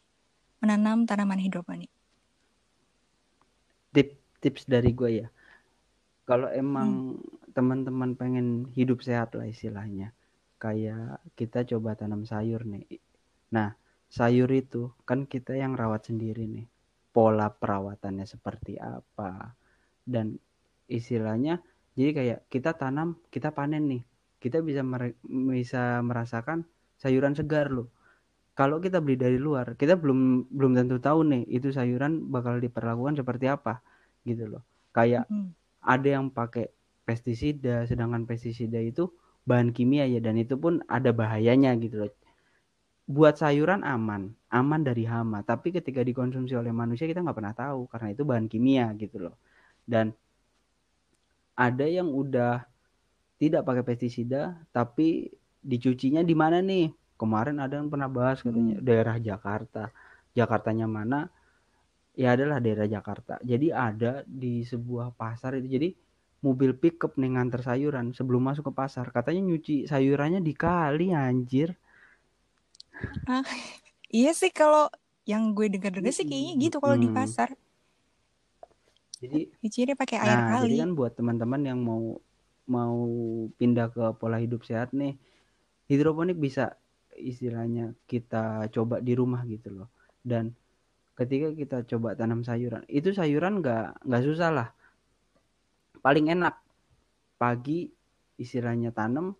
menanam 0.62 0.98
tanaman 1.08 1.40
hidroponik? 1.44 1.92
tip 3.94 4.10
tips 4.42 4.68
dari 4.68 4.92
gue 4.92 5.12
ya. 5.24 5.28
Kalau 6.30 6.50
Hmm. 6.52 6.64
emang 6.64 7.20
teman-teman 7.56 8.16
pengen 8.20 8.48
hidup 8.74 9.04
sehat 9.06 9.36
lah 9.38 9.48
istilahnya 9.48 10.12
kayak 10.60 11.20
kita 11.40 11.64
coba 11.76 11.96
tanam 12.00 12.24
sayur 12.24 12.64
nih. 12.64 12.88
Nah 13.56 13.76
sayur 14.12 14.50
itu 14.52 14.92
kan 15.08 15.28
kita 15.28 15.54
yang 15.56 15.74
rawat 15.76 16.10
sendiri 16.12 16.48
nih. 16.48 16.68
Pola 17.14 17.48
perawatannya 17.54 18.26
seperti 18.26 18.80
apa? 18.82 19.54
Dan 20.04 20.36
istilahnya 20.90 21.62
jadi 21.98 22.12
kayak 22.18 22.40
kita 22.50 22.72
tanam 22.76 23.20
kita 23.30 23.54
panen 23.54 23.86
nih 23.92 24.04
kita 24.44 24.60
bisa 24.60 24.84
bisa 25.32 26.04
merasakan 26.04 26.68
sayuran 27.00 27.32
segar 27.32 27.72
loh. 27.72 27.88
Kalau 28.54 28.84
kita 28.84 29.00
beli 29.00 29.16
dari 29.16 29.40
luar 29.40 29.80
kita 29.80 29.96
belum 29.96 30.52
belum 30.52 30.72
tentu 30.76 31.00
tahu 31.00 31.24
nih 31.24 31.48
itu 31.48 31.72
sayuran 31.72 32.28
bakal 32.28 32.60
diperlakukan 32.60 33.24
seperti 33.24 33.48
apa 33.48 33.80
gitu 34.28 34.52
loh. 34.52 34.64
Kayak 34.92 35.32
mm 35.32 35.34
-hmm. 35.34 35.48
ada 35.88 36.08
yang 36.20 36.28
pakai 36.28 36.68
pestisida 37.08 37.88
sedangkan 37.88 38.28
pestisida 38.28 38.84
itu 38.84 39.08
bahan 39.48 39.72
kimia 39.72 40.08
ya 40.08 40.20
dan 40.20 40.36
itu 40.36 40.60
pun 40.60 40.84
ada 40.92 41.16
bahayanya 41.16 41.72
gitu 41.80 42.04
loh. 42.04 42.12
Buat 43.08 43.40
sayuran 43.40 43.82
aman 43.88 44.36
aman 44.54 44.82
dari 44.86 45.08
hama. 45.08 45.42
Tapi 45.42 45.74
ketika 45.74 46.06
dikonsumsi 46.06 46.54
oleh 46.54 46.70
manusia 46.70 47.10
kita 47.10 47.24
nggak 47.24 47.38
pernah 47.40 47.56
tahu 47.56 47.90
karena 47.90 48.08
itu 48.12 48.22
bahan 48.28 48.46
kimia 48.52 48.92
gitu 49.00 49.18
loh. 49.24 49.36
Dan 49.84 50.14
ada 51.58 51.86
yang 51.86 52.10
udah 52.10 52.66
tidak 53.38 53.66
pakai 53.66 53.84
pestisida 53.84 54.58
tapi 54.70 55.32
dicucinya 55.64 56.22
di 56.22 56.36
mana 56.36 56.60
nih? 56.60 56.92
Kemarin 57.16 57.62
ada 57.64 57.80
yang 57.80 57.88
pernah 57.88 58.12
bahas 58.12 58.44
katanya 58.44 58.78
hmm. 58.78 58.84
daerah 58.84 59.16
Jakarta. 59.22 59.84
Jakartanya 60.36 60.90
mana? 60.90 61.32
Ya 62.14 62.36
adalah 62.36 62.60
daerah 62.60 62.86
Jakarta. 62.86 63.40
Jadi 63.42 63.72
ada 63.72 64.22
di 64.28 64.62
sebuah 64.68 65.16
pasar 65.16 65.58
itu. 65.58 65.68
Jadi 65.72 65.90
mobil 66.44 66.76
pickup 66.76 67.16
nih 67.16 67.40
nganter 67.40 67.64
sayuran 67.64 68.12
sebelum 68.12 68.44
masuk 68.44 68.70
ke 68.70 68.74
pasar. 68.76 69.08
Katanya 69.10 69.42
nyuci 69.48 69.88
sayurannya 69.88 70.44
di 70.44 70.54
kali 70.54 71.16
anjir. 71.16 71.74
Ah, 73.26 73.46
iya 74.12 74.36
sih 74.36 74.52
kalau 74.52 74.92
yang 75.24 75.56
gue 75.56 75.72
dengar-dengar 75.72 76.12
sih 76.12 76.28
kayaknya 76.28 76.54
gitu 76.60 76.78
kalau 76.84 77.00
hmm. 77.00 77.04
di 77.08 77.10
pasar. 77.10 77.50
Jadi 79.24 79.40
nyucinya 79.64 79.96
pakai 79.96 80.18
air 80.20 80.36
nah, 80.36 80.50
kali. 80.60 80.76
jadi 80.76 80.84
kan 80.84 80.92
buat 81.00 81.12
teman-teman 81.16 81.62
yang 81.64 81.80
mau 81.80 82.20
mau 82.68 82.98
pindah 83.60 83.92
ke 83.92 84.04
pola 84.16 84.40
hidup 84.40 84.64
sehat 84.64 84.96
nih 84.96 85.20
hidroponik 85.92 86.40
bisa 86.40 86.80
istilahnya 87.14 87.94
kita 88.10 88.68
coba 88.74 89.04
di 89.04 89.14
rumah 89.14 89.44
gitu 89.46 89.70
loh. 89.70 89.90
Dan 90.24 90.56
ketika 91.14 91.54
kita 91.54 91.78
coba 91.86 92.18
tanam 92.18 92.42
sayuran 92.42 92.82
itu 92.90 93.14
sayuran 93.14 93.62
nggak 93.62 94.08
nggak 94.08 94.24
susah 94.24 94.50
lah. 94.50 94.70
Paling 96.02 96.32
enak 96.34 96.56
pagi 97.38 97.92
istilahnya 98.40 98.96
tanam 98.96 99.36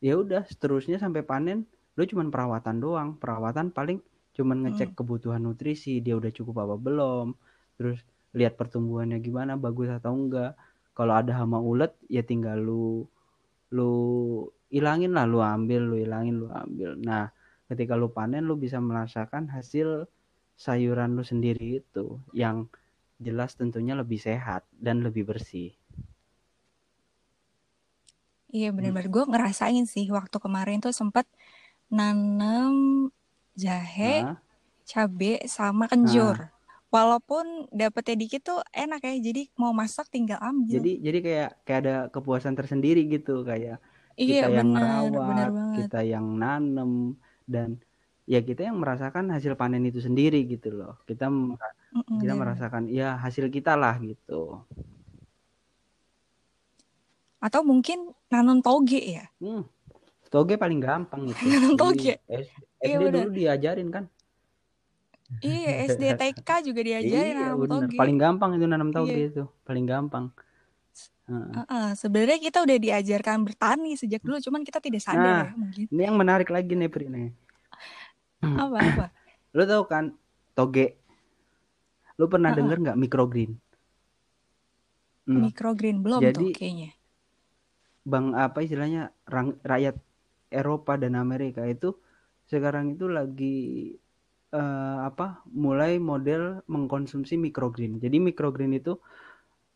ya 0.00 0.16
udah 0.16 0.46
seterusnya 0.46 0.96
sampai 0.96 1.26
panen 1.26 1.66
lu 1.98 2.02
cuman 2.06 2.32
perawatan 2.32 2.76
doang. 2.80 3.08
Perawatan 3.18 3.74
paling 3.74 4.00
cuman 4.36 4.68
ngecek 4.68 4.92
hmm. 4.92 4.98
kebutuhan 5.00 5.40
nutrisi 5.40 6.04
dia 6.04 6.12
udah 6.12 6.28
cukup 6.28 6.68
apa 6.68 6.76
belum 6.76 7.32
terus 7.80 8.04
lihat 8.36 8.60
pertumbuhannya 8.60 9.16
gimana 9.24 9.56
bagus 9.56 9.88
atau 9.88 10.12
enggak 10.12 10.52
kalau 10.96 11.12
ada 11.12 11.36
hama 11.36 11.60
ulet 11.60 11.92
ya 12.08 12.24
tinggal 12.24 12.56
lu 12.56 13.04
lu 13.70 13.92
ilangin 14.72 15.12
lah 15.12 15.28
lu 15.28 15.44
ambil 15.44 15.84
lu 15.84 15.96
ilangin 16.00 16.40
lu 16.40 16.48
ambil 16.48 16.96
nah 16.98 17.30
ketika 17.68 17.94
lu 17.94 18.08
panen 18.08 18.48
lu 18.48 18.56
bisa 18.56 18.80
merasakan 18.80 19.52
hasil 19.52 20.08
sayuran 20.56 21.12
lu 21.12 21.22
sendiri 21.22 21.84
itu 21.84 22.16
yang 22.32 22.66
jelas 23.20 23.56
tentunya 23.56 23.96
lebih 23.96 24.20
sehat 24.20 24.64
dan 24.72 25.00
lebih 25.00 25.28
bersih. 25.28 25.72
Iya 28.52 28.72
benar-benar 28.72 29.12
gue 29.12 29.24
ngerasain 29.26 29.84
sih 29.84 30.08
waktu 30.08 30.36
kemarin 30.40 30.80
tuh 30.80 30.94
sempet 30.94 31.28
nanam 31.92 33.08
jahe, 33.52 34.24
nah. 34.24 34.38
cabe 34.88 35.44
sama 35.44 35.90
kenjur. 35.92 36.40
Nah. 36.40 36.55
Walaupun 36.96 37.68
dapetnya 37.76 38.16
dikit 38.16 38.40
tuh 38.40 38.60
enak 38.72 39.04
ya, 39.04 39.14
jadi 39.20 39.42
mau 39.60 39.76
masak 39.76 40.08
tinggal 40.08 40.40
ambil. 40.40 40.80
Jadi 40.80 40.92
jadi 41.04 41.18
kayak 41.20 41.50
kayak 41.68 41.80
ada 41.84 41.96
kepuasan 42.08 42.56
tersendiri 42.56 43.04
gitu 43.04 43.44
kayak 43.44 43.84
iya, 44.16 44.48
kita 44.48 44.48
yang 44.48 44.70
bener, 44.72 45.12
merawat, 45.12 45.52
kita 45.76 46.00
yang 46.08 46.26
nanem 46.40 47.20
dan 47.44 47.76
ya 48.24 48.40
kita 48.40 48.64
yang 48.64 48.80
merasakan 48.80 49.28
hasil 49.28 49.60
panen 49.60 49.84
itu 49.84 50.00
sendiri 50.00 50.40
gitu 50.48 50.72
loh. 50.72 50.96
Kita 51.04 51.28
kita 52.16 52.32
merasakan 52.32 52.88
ya 52.88 53.20
hasil 53.20 53.52
kita 53.52 53.76
lah 53.76 54.00
gitu. 54.00 54.64
Atau 57.44 57.60
mungkin 57.60 58.16
nanam 58.32 58.64
toge 58.64 59.04
ya? 59.04 59.28
Hmm, 59.36 59.68
toge 60.32 60.56
paling 60.56 60.80
gampang 60.80 61.28
itu. 61.28 61.44
nanam 61.52 61.76
toge. 61.76 62.16
SD, 62.24 62.88
iya, 62.88 62.96
dulu 63.04 63.28
diajarin 63.36 63.92
kan? 63.92 64.08
Iya, 65.42 65.72
SD 65.94 66.04
TK 66.16 66.48
juga 66.66 66.80
diajarin 66.82 67.34
iya, 67.34 67.50
nanam 67.52 67.66
toge. 67.66 67.96
Paling 67.98 68.18
gampang 68.18 68.50
itu 68.54 68.66
nanam 68.66 68.90
toge 68.94 69.14
iya. 69.16 69.28
itu, 69.30 69.44
paling 69.66 69.84
gampang. 69.86 70.30
Uh, 71.26 71.66
uh, 71.66 71.90
sebenarnya 71.98 72.38
kita 72.38 72.62
udah 72.62 72.78
diajarkan 72.78 73.42
bertani 73.42 73.98
sejak 73.98 74.22
dulu, 74.22 74.38
cuman 74.38 74.62
kita 74.62 74.78
tidak 74.78 75.02
sadar 75.02 75.26
nah, 75.26 75.44
ya 75.50 75.58
mungkin. 75.58 75.84
Ini 75.90 76.02
yang 76.06 76.16
menarik 76.16 76.48
lagi 76.54 76.78
nih 76.78 76.86
Pri 76.86 77.10
nih. 77.10 77.34
Apa 78.62 78.78
apa? 78.78 79.06
Lo 79.50 79.66
tau 79.66 79.82
kan 79.90 80.14
toge 80.54 80.94
Lu 82.16 82.26
pernah 82.32 82.52
uh 82.52 82.54
-uh. 82.56 82.60
denger 82.60 82.78
nggak 82.80 82.98
microgreen? 82.98 83.52
Hmm. 85.28 85.42
Microgreen 85.44 86.00
belum 86.00 86.20
Jadi, 86.24 86.34
tuh 86.34 86.48
kayaknya. 86.56 86.90
Bang 88.06 88.32
apa 88.38 88.62
istilahnya 88.62 89.10
rang, 89.26 89.58
rakyat 89.66 89.98
Eropa 90.48 90.94
dan 90.94 91.18
Amerika 91.18 91.66
itu 91.66 91.98
sekarang 92.46 92.94
itu 92.94 93.10
lagi 93.10 93.58
uh, 94.56 94.98
apa 95.04 95.44
mulai 95.52 96.00
model 96.00 96.64
mengkonsumsi 96.64 97.36
microgreen. 97.36 98.00
Jadi 98.00 98.16
microgreen 98.16 98.72
itu 98.72 98.96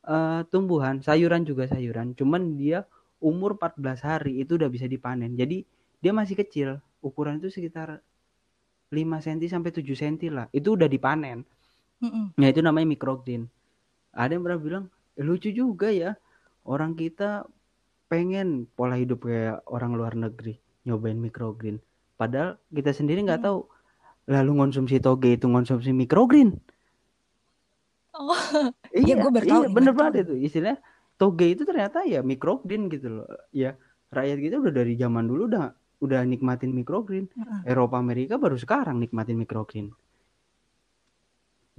uh, 0.08 0.40
tumbuhan, 0.48 1.04
sayuran 1.04 1.44
juga 1.44 1.68
sayuran, 1.68 2.16
cuman 2.16 2.56
dia 2.56 2.88
umur 3.20 3.60
14 3.60 4.00
hari 4.00 4.40
itu 4.40 4.56
udah 4.56 4.72
bisa 4.72 4.88
dipanen. 4.88 5.36
Jadi 5.36 5.62
dia 6.00 6.12
masih 6.16 6.40
kecil, 6.40 6.80
ukuran 7.04 7.36
itu 7.44 7.52
sekitar 7.52 8.00
5 8.90 8.96
cm 8.96 9.40
sampai 9.46 9.70
7 9.70 9.84
cm 9.84 10.16
lah. 10.32 10.46
Itu 10.50 10.74
udah 10.74 10.88
dipanen. 10.88 11.44
Mm-mm. 12.00 12.32
Nah 12.40 12.48
itu 12.48 12.64
namanya 12.64 12.88
microgreen. 12.88 13.46
Ada 14.16 14.34
yang 14.34 14.42
pernah 14.42 14.58
bilang 14.58 14.84
e, 15.14 15.20
lucu 15.20 15.52
juga 15.52 15.92
ya 15.92 16.16
orang 16.64 16.96
kita 16.96 17.44
pengen 18.10 18.66
pola 18.74 18.98
hidup 18.98 19.28
kayak 19.28 19.62
orang 19.70 19.94
luar 19.94 20.16
negeri 20.16 20.56
nyobain 20.88 21.20
microgreen. 21.20 21.78
Padahal 22.16 22.56
kita 22.72 22.96
sendiri 22.96 23.20
nggak 23.22 23.44
mm. 23.44 23.46
tahu 23.46 23.58
lalu 24.30 24.52
konsumsi 24.54 25.02
toge 25.02 25.34
itu 25.34 25.50
konsumsi 25.50 25.90
microgreen. 25.90 26.54
Oh, 28.14 28.36
iya, 28.94 29.18
ya, 29.18 29.22
gue 29.26 29.32
bertahu. 29.32 29.62
Iya, 29.66 29.68
bener 29.74 29.92
banget 29.96 30.28
itu 30.28 30.34
istilah 30.46 30.78
toge 31.18 31.50
itu 31.50 31.66
ternyata 31.66 32.06
ya 32.06 32.22
microgreen 32.22 32.86
gitu 32.86 33.20
loh. 33.20 33.28
Ya 33.50 33.74
rakyat 34.14 34.38
kita 34.38 34.56
udah 34.62 34.72
dari 34.72 34.94
zaman 34.94 35.26
dulu 35.26 35.50
udah 35.50 35.74
udah 36.00 36.20
nikmatin 36.22 36.70
microgreen. 36.70 37.26
Uh-uh. 37.34 37.66
Eropa 37.66 37.98
Amerika 37.98 38.38
baru 38.38 38.54
sekarang 38.54 39.02
nikmatin 39.02 39.34
microgreen 39.34 39.90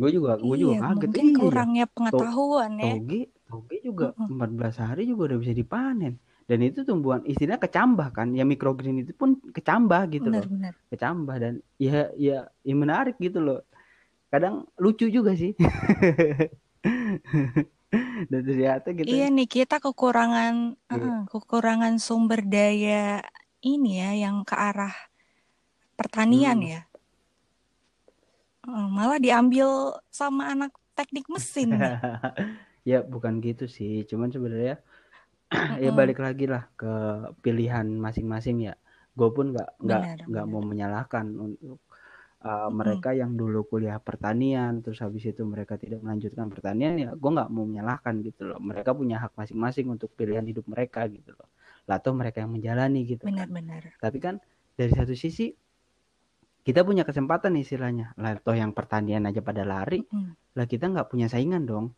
gue 0.02 0.10
juga 0.18 0.32
gue 0.42 0.58
juga 0.58 0.74
iya, 0.74 0.82
kaget 0.82 1.10
mungkin 1.14 1.28
iya, 1.28 1.38
kurangnya 1.38 1.86
pengetahuan 1.94 2.72
to 2.74 2.82
ya 2.82 2.94
toge 2.98 3.22
toge 3.46 3.78
juga 3.86 4.06
empat 4.18 4.50
belas 4.58 4.76
hari 4.82 5.04
juga 5.06 5.22
udah 5.30 5.38
bisa 5.38 5.54
dipanen 5.54 6.14
dan 6.52 6.68
itu 6.68 6.84
tumbuhan 6.84 7.24
istilahnya 7.24 7.64
kecambah 7.64 8.12
kan 8.12 8.36
ya 8.36 8.44
microgreen 8.44 9.08
itu 9.08 9.16
pun 9.16 9.40
kecambah 9.56 10.12
gitu 10.12 10.28
benar, 10.28 10.44
loh 10.44 10.52
benar. 10.52 10.74
kecambah 10.92 11.36
dan 11.40 11.54
ya 11.80 12.12
ya 12.20 12.52
ya 12.60 12.76
menarik 12.76 13.16
gitu 13.24 13.40
loh 13.40 13.64
kadang 14.28 14.68
lucu 14.76 15.08
juga 15.08 15.32
sih 15.32 15.56
dan 18.32 18.42
ternyata 18.44 18.92
gitu 18.92 19.08
iya 19.08 19.32
nih 19.32 19.48
kita 19.48 19.80
kekurangan 19.80 20.76
iya. 20.76 21.00
uh, 21.00 21.24
kekurangan 21.32 21.96
sumber 22.04 22.44
daya 22.44 23.24
ini 23.64 24.04
ya 24.04 24.28
yang 24.28 24.44
ke 24.44 24.52
arah 24.52 24.92
pertanian 25.96 26.60
hmm. 26.60 26.68
ya 26.68 26.82
malah 28.68 29.24
diambil 29.24 29.96
sama 30.12 30.52
anak 30.52 30.76
teknik 31.00 31.32
mesin 31.32 31.80
ya 32.92 33.00
bukan 33.00 33.40
gitu 33.40 33.72
sih 33.72 34.04
cuman 34.04 34.28
sebenarnya 34.28 34.84
ya 35.84 35.92
balik 35.92 36.20
lagi 36.24 36.48
lah 36.48 36.64
ke 36.80 36.92
pilihan 37.44 37.84
masing-masing 37.84 38.72
ya. 38.72 38.76
Gue 39.12 39.30
pun 39.36 39.52
nggak 39.52 39.84
nggak 39.84 40.04
nggak 40.32 40.46
mau 40.48 40.64
menyalahkan 40.64 41.26
untuk 41.36 41.84
uh, 42.48 42.72
mm 42.72 42.72
mereka 42.72 43.10
yang 43.12 43.36
dulu 43.36 43.68
kuliah 43.68 44.00
pertanian 44.00 44.80
terus 44.80 45.04
habis 45.04 45.28
itu 45.28 45.44
mereka 45.44 45.76
tidak 45.76 46.00
melanjutkan 46.02 46.48
pertanian 46.48 46.96
ya 46.98 47.10
gue 47.14 47.32
nggak 47.36 47.50
mau 47.52 47.68
menyalahkan 47.68 48.24
gitu 48.24 48.48
loh. 48.48 48.60
Mereka 48.64 48.96
punya 48.96 49.20
hak 49.20 49.36
masing-masing 49.36 49.92
untuk 49.92 50.16
pilihan 50.16 50.44
hidup 50.48 50.64
mereka 50.72 51.04
gitu 51.12 51.36
loh. 51.36 51.52
Lah 51.86 52.00
atau 52.00 52.16
mereka 52.16 52.40
yang 52.40 52.56
menjalani 52.56 53.04
gitu 53.04 53.28
benar-benar 53.28 53.84
kan. 53.84 54.00
tapi 54.00 54.18
kan 54.24 54.36
dari 54.80 54.92
satu 54.96 55.12
sisi 55.12 55.52
kita 56.62 56.88
punya 56.88 57.04
kesempatan 57.04 57.60
istilahnya. 57.60 58.16
Lah 58.16 58.40
toh 58.40 58.56
yang 58.56 58.72
pertanian 58.72 59.28
aja 59.28 59.44
pada 59.44 59.68
lari 59.68 60.08
hmm. 60.08 60.56
lah 60.56 60.64
kita 60.64 60.88
nggak 60.88 61.12
punya 61.12 61.28
saingan 61.28 61.68
dong. 61.68 61.92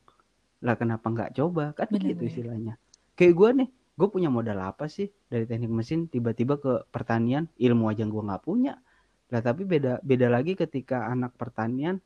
Lah 0.65 0.73
kenapa 0.73 1.05
nggak 1.05 1.37
coba? 1.37 1.77
Kan 1.77 1.93
bener, 1.93 2.17
gitu 2.17 2.25
istilahnya 2.25 2.81
kayak 3.17 3.33
gue 3.33 3.49
nih 3.63 3.69
gue 3.93 4.07
punya 4.09 4.29
modal 4.33 4.57
apa 4.57 4.89
sih 4.89 5.05
dari 5.29 5.45
teknik 5.45 5.69
mesin 5.69 6.09
tiba-tiba 6.09 6.57
ke 6.57 6.73
pertanian? 6.89 7.45
Ilmu 7.61 7.89
aja 7.93 8.03
gue 8.05 8.23
nggak 8.25 8.43
punya. 8.43 8.81
Lah 9.29 9.41
tapi 9.41 9.65
beda 9.65 10.01
beda 10.01 10.27
lagi 10.33 10.57
ketika 10.57 11.09
anak 11.09 11.37
pertanian 11.37 12.01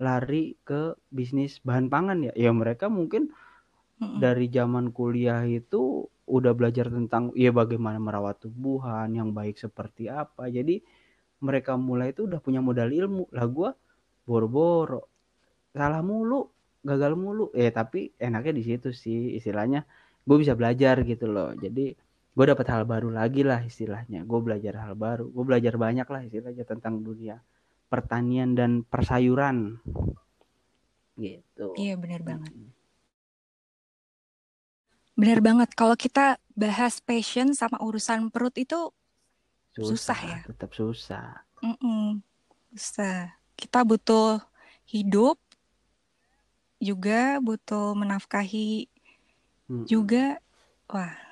lari 0.00 0.56
ke 0.64 0.96
bisnis 1.12 1.60
bahan 1.64 1.88
pangan 1.88 2.28
ya. 2.28 2.32
Ya 2.36 2.50
mereka 2.52 2.88
mungkin 2.92 3.32
dari 4.00 4.48
zaman 4.48 4.96
kuliah 4.96 5.44
itu 5.44 6.08
udah 6.24 6.52
belajar 6.56 6.88
tentang 6.88 7.36
ya 7.36 7.52
bagaimana 7.52 8.00
merawat 8.00 8.40
tubuhan 8.40 9.12
yang 9.12 9.36
baik 9.36 9.60
seperti 9.60 10.08
apa. 10.08 10.48
Jadi 10.48 10.80
mereka 11.44 11.76
mulai 11.76 12.12
itu 12.12 12.24
udah 12.28 12.40
punya 12.40 12.64
modal 12.64 12.88
ilmu. 12.88 13.28
Lah 13.32 13.44
gue 13.48 13.70
boro-boro. 14.24 15.08
Salah 15.72 16.00
mulu 16.00 16.48
gagal 16.80 17.12
mulu. 17.16 17.52
Eh 17.52 17.68
tapi 17.68 18.12
enaknya 18.16 18.52
di 18.56 18.62
situ 18.64 18.88
sih 18.92 19.36
istilahnya 19.36 19.84
gue 20.30 20.36
bisa 20.38 20.54
belajar 20.54 21.02
gitu 21.02 21.26
loh. 21.26 21.50
Jadi 21.58 21.90
gue 22.30 22.44
dapat 22.46 22.66
hal 22.70 22.86
baru 22.86 23.10
lagi 23.10 23.42
lah 23.42 23.66
istilahnya. 23.66 24.22
Gue 24.22 24.38
belajar 24.38 24.78
hal 24.86 24.94
baru. 24.94 25.26
Gue 25.26 25.42
belajar 25.42 25.74
banyak 25.74 26.06
lah 26.06 26.22
istilahnya 26.22 26.62
tentang 26.62 27.02
dunia 27.02 27.42
pertanian 27.90 28.54
dan 28.54 28.86
persayuran. 28.86 29.82
Gitu. 31.18 31.74
Iya 31.74 31.98
benar 31.98 32.22
banget. 32.22 32.54
Benar 35.18 35.42
banget. 35.42 35.74
Kalau 35.74 35.98
kita 35.98 36.38
bahas 36.54 37.02
passion 37.02 37.50
sama 37.50 37.82
urusan 37.82 38.30
perut 38.30 38.54
itu 38.54 38.94
susah, 39.74 39.90
susah 39.90 40.20
ya? 40.22 40.38
tetap 40.46 40.70
susah. 40.70 41.42
Mm 41.58 41.74
-mm, 41.82 42.06
susah. 42.78 43.34
Kita 43.58 43.82
butuh 43.82 44.38
hidup 44.86 45.34
juga 46.80 47.42
butuh 47.42 47.92
menafkahi 47.98 48.88
hmm. 49.70 49.86
juga 49.86 50.42
wah 50.90 51.30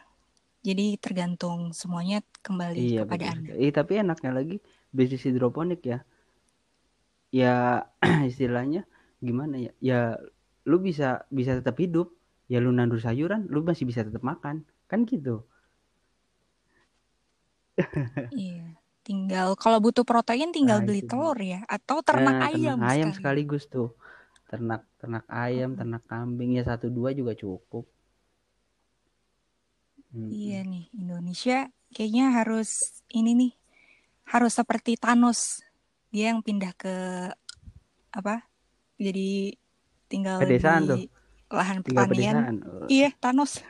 jadi 0.68 0.98
tergantung 0.98 1.70
semuanya 1.72 2.20
kembali 2.42 2.83
iya, 2.83 3.03
kepada 3.07 3.24
betul. 3.31 3.38
anda. 3.40 3.53
Eh, 3.57 3.72
tapi 3.72 3.92
enaknya 4.03 4.31
lagi 4.35 4.57
bisnis 4.90 5.24
hidroponik 5.24 5.81
ya. 5.81 5.98
Ya 7.31 7.87
istilahnya 8.31 8.85
gimana 9.22 9.57
ya? 9.57 9.72
Ya 9.79 10.01
lu 10.66 10.83
bisa 10.83 11.24
bisa 11.31 11.57
tetap 11.57 11.79
hidup. 11.79 12.12
Ya 12.48 12.64
lu 12.64 12.72
nandur 12.72 13.01
sayuran, 13.01 13.44
lu 13.48 13.61
masih 13.64 13.88
bisa 13.88 14.03
tetap 14.03 14.24
makan. 14.24 14.66
Kan 14.90 15.09
gitu. 15.09 15.46
iya. 18.35 18.77
Tinggal 19.07 19.57
kalau 19.57 19.81
butuh 19.81 20.05
protein 20.05 20.53
tinggal 20.53 20.83
nah, 20.83 20.85
beli 20.85 21.01
telur 21.01 21.38
ya 21.40 21.64
atau 21.64 22.05
ternak 22.05 22.44
nah, 22.44 22.48
ayam. 22.53 22.77
Ternak 22.77 22.92
ayam 22.92 23.09
sekaligus 23.16 23.64
tuh. 23.72 23.96
Ternak 24.53 24.85
ternak 25.01 25.24
ayam, 25.33 25.72
hmm. 25.72 25.79
ternak 25.81 26.05
kambing 26.05 26.61
ya 26.61 26.66
satu 26.68 26.92
dua 26.92 27.16
juga 27.16 27.33
cukup. 27.33 27.88
Hmm. 30.09 30.33
Iya 30.33 30.64
nih, 30.64 30.88
Indonesia 30.97 31.68
kayaknya 31.92 32.33
harus 32.33 33.01
ini 33.12 33.37
nih, 33.37 33.53
harus 34.33 34.57
seperti 34.57 34.97
Thanos. 34.97 35.61
Dia 36.09 36.33
yang 36.33 36.40
pindah 36.40 36.73
ke 36.73 36.97
apa? 38.16 38.49
Jadi 38.97 39.53
tinggal 40.09 40.40
pedesaan 40.40 40.88
di 40.88 40.88
tuh. 40.88 41.01
lahan 41.53 41.85
pertanian. 41.85 42.64
Oh. 42.64 42.88
Iya, 42.88 43.12
Thanos. 43.21 43.61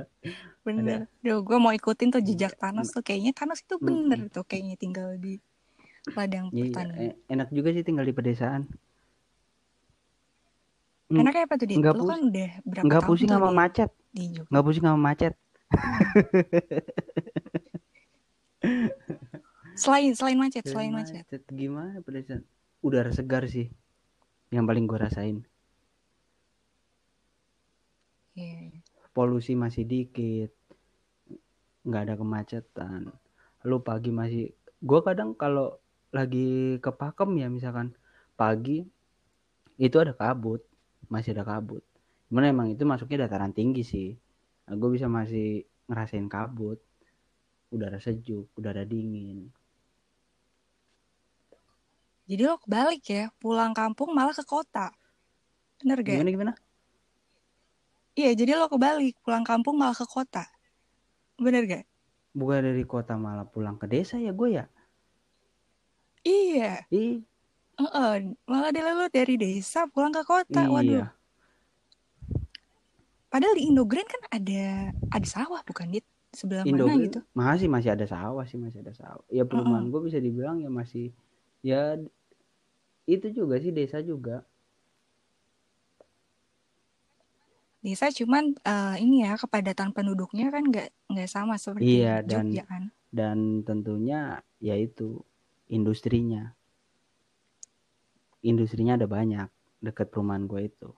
bener. 0.66 1.06
Duh, 1.22 1.46
gue 1.46 1.58
mau 1.62 1.70
ikutin 1.70 2.10
tuh 2.10 2.22
jejak 2.22 2.58
Thanos 2.58 2.90
tuh. 2.90 3.06
Kayaknya 3.06 3.32
Thanos 3.38 3.62
itu 3.62 3.78
bener 3.78 4.26
hmm. 4.26 4.34
tuh 4.34 4.42
kayaknya 4.42 4.74
tinggal 4.74 5.14
di 5.14 5.38
ladang 6.14 6.50
iya, 6.50 6.70
pertanian. 6.70 6.98
E, 6.98 7.06
enak 7.30 7.48
juga 7.54 7.70
sih 7.74 7.86
tinggal 7.86 8.06
di 8.06 8.14
pedesaan. 8.14 8.66
Enaknya 11.06 11.46
apa 11.46 11.54
tuh 11.54 11.66
dia? 11.70 11.78
Nggak 11.78 11.94
Lu 11.94 12.04
kan 12.10 12.20
udah 12.26 12.50
berapa 12.66 12.86
Nggak 12.90 13.02
pusing 13.06 13.30
sama 13.30 13.50
macet. 13.54 13.90
Nggak 14.50 14.64
pusing 14.66 14.82
sama 14.82 14.98
macet 14.98 15.34
selain 19.76 20.12
selain 20.16 20.38
macet, 20.38 20.64
selain, 20.64 20.92
macet. 20.92 21.26
macet. 21.26 21.42
Gimana 21.52 22.00
pedesaan? 22.02 22.42
Udara 22.80 23.10
segar 23.12 23.44
sih. 23.50 23.68
Yang 24.54 24.64
paling 24.66 24.84
gue 24.86 24.98
rasain. 24.98 25.36
Yeah. 28.36 28.70
Iya. 28.70 28.80
Polusi 29.16 29.56
masih 29.56 29.88
dikit. 29.88 30.52
nggak 31.86 32.02
ada 32.02 32.14
kemacetan. 32.18 33.14
Lu 33.62 33.78
pagi 33.78 34.10
masih 34.10 34.50
gue 34.82 35.00
kadang 35.06 35.38
kalau 35.38 35.78
lagi 36.10 36.82
ke 36.82 36.90
Pakem 36.90 37.38
ya 37.38 37.46
misalkan 37.46 37.94
pagi 38.34 38.82
itu 39.78 39.96
ada 40.02 40.10
kabut, 40.10 40.66
masih 41.06 41.30
ada 41.38 41.46
kabut. 41.46 41.86
Gimana 42.26 42.50
emang 42.50 42.74
itu 42.74 42.82
masuknya 42.82 43.30
dataran 43.30 43.54
tinggi 43.54 43.86
sih 43.86 44.18
nah, 44.66 44.74
gue 44.74 44.90
bisa 44.92 45.06
masih 45.06 45.64
ngerasain 45.86 46.26
kabut. 46.26 46.82
Udara 47.70 47.98
sejuk 47.98 48.50
udara 48.54 48.86
dingin. 48.86 49.50
Jadi 52.26 52.42
lo 52.42 52.58
kebalik 52.58 53.02
ya 53.06 53.30
pulang 53.38 53.74
kampung 53.74 54.10
malah 54.14 54.34
ke 54.34 54.42
kota. 54.42 54.90
Bener 55.78 56.02
gak? 56.02 56.18
Gimana 56.18 56.30
gimana? 56.34 56.52
Iya 58.18 58.34
jadi 58.34 58.58
lo 58.58 58.66
kebalik 58.66 59.14
pulang 59.22 59.46
kampung 59.46 59.78
malah 59.78 59.94
ke 59.94 60.06
kota. 60.06 60.46
Bener 61.38 61.66
gak? 61.66 61.84
Bukan 62.34 62.66
dari 62.66 62.82
kota 62.82 63.14
malah 63.14 63.46
pulang 63.46 63.78
ke 63.78 63.86
desa 63.86 64.18
ya 64.18 64.34
gue 64.34 64.48
ya? 64.58 64.64
Iya. 66.26 66.86
Iya 66.90 67.22
uh 67.76 67.84
-uh. 67.84 68.12
malah 68.48 68.70
dia 68.72 68.92
lo 68.92 69.06
dari 69.12 69.36
desa 69.36 69.84
pulang 69.88 70.12
ke 70.12 70.24
kota 70.24 70.64
iya. 70.64 70.72
waduh 70.72 71.06
Padahal 73.36 73.52
di 73.52 73.68
Indogreen 73.68 74.08
kan 74.08 74.22
ada 74.32 74.96
ada 75.12 75.26
sawah 75.28 75.60
bukan 75.68 75.92
di 75.92 76.00
sebelah 76.32 76.64
Indogreen, 76.64 76.96
mana 76.96 77.04
gitu? 77.04 77.20
Masih 77.36 77.68
masih 77.68 77.92
ada 77.92 78.08
sawah 78.08 78.48
sih 78.48 78.56
masih 78.56 78.80
ada 78.80 78.96
sawah. 78.96 79.20
Ya 79.28 79.44
perumahan 79.44 79.84
uh 79.84 79.92
-uh. 79.92 79.92
gue 79.92 80.08
bisa 80.08 80.16
dibilang 80.24 80.64
ya 80.64 80.72
masih 80.72 81.12
ya 81.60 82.00
itu 83.04 83.28
juga 83.36 83.60
sih 83.60 83.76
desa 83.76 84.00
juga. 84.00 84.40
Desa 87.84 88.08
cuman 88.08 88.56
uh, 88.64 88.96
ini 88.96 89.28
ya 89.28 89.36
kepadatan 89.36 89.92
penduduknya 89.92 90.48
kan 90.48 90.64
nggak 90.72 90.88
nggak 91.12 91.28
sama 91.28 91.60
seperti 91.60 92.08
iya, 92.08 92.24
dan, 92.24 92.48
Jogja 92.48 92.64
kan. 92.64 92.88
Dan 93.12 93.60
tentunya 93.68 94.40
yaitu 94.64 95.20
industrinya. 95.68 96.56
Industrinya 98.40 98.96
ada 98.96 99.04
banyak 99.04 99.52
dekat 99.84 100.08
perumahan 100.08 100.48
gue 100.48 100.72
itu 100.72 100.88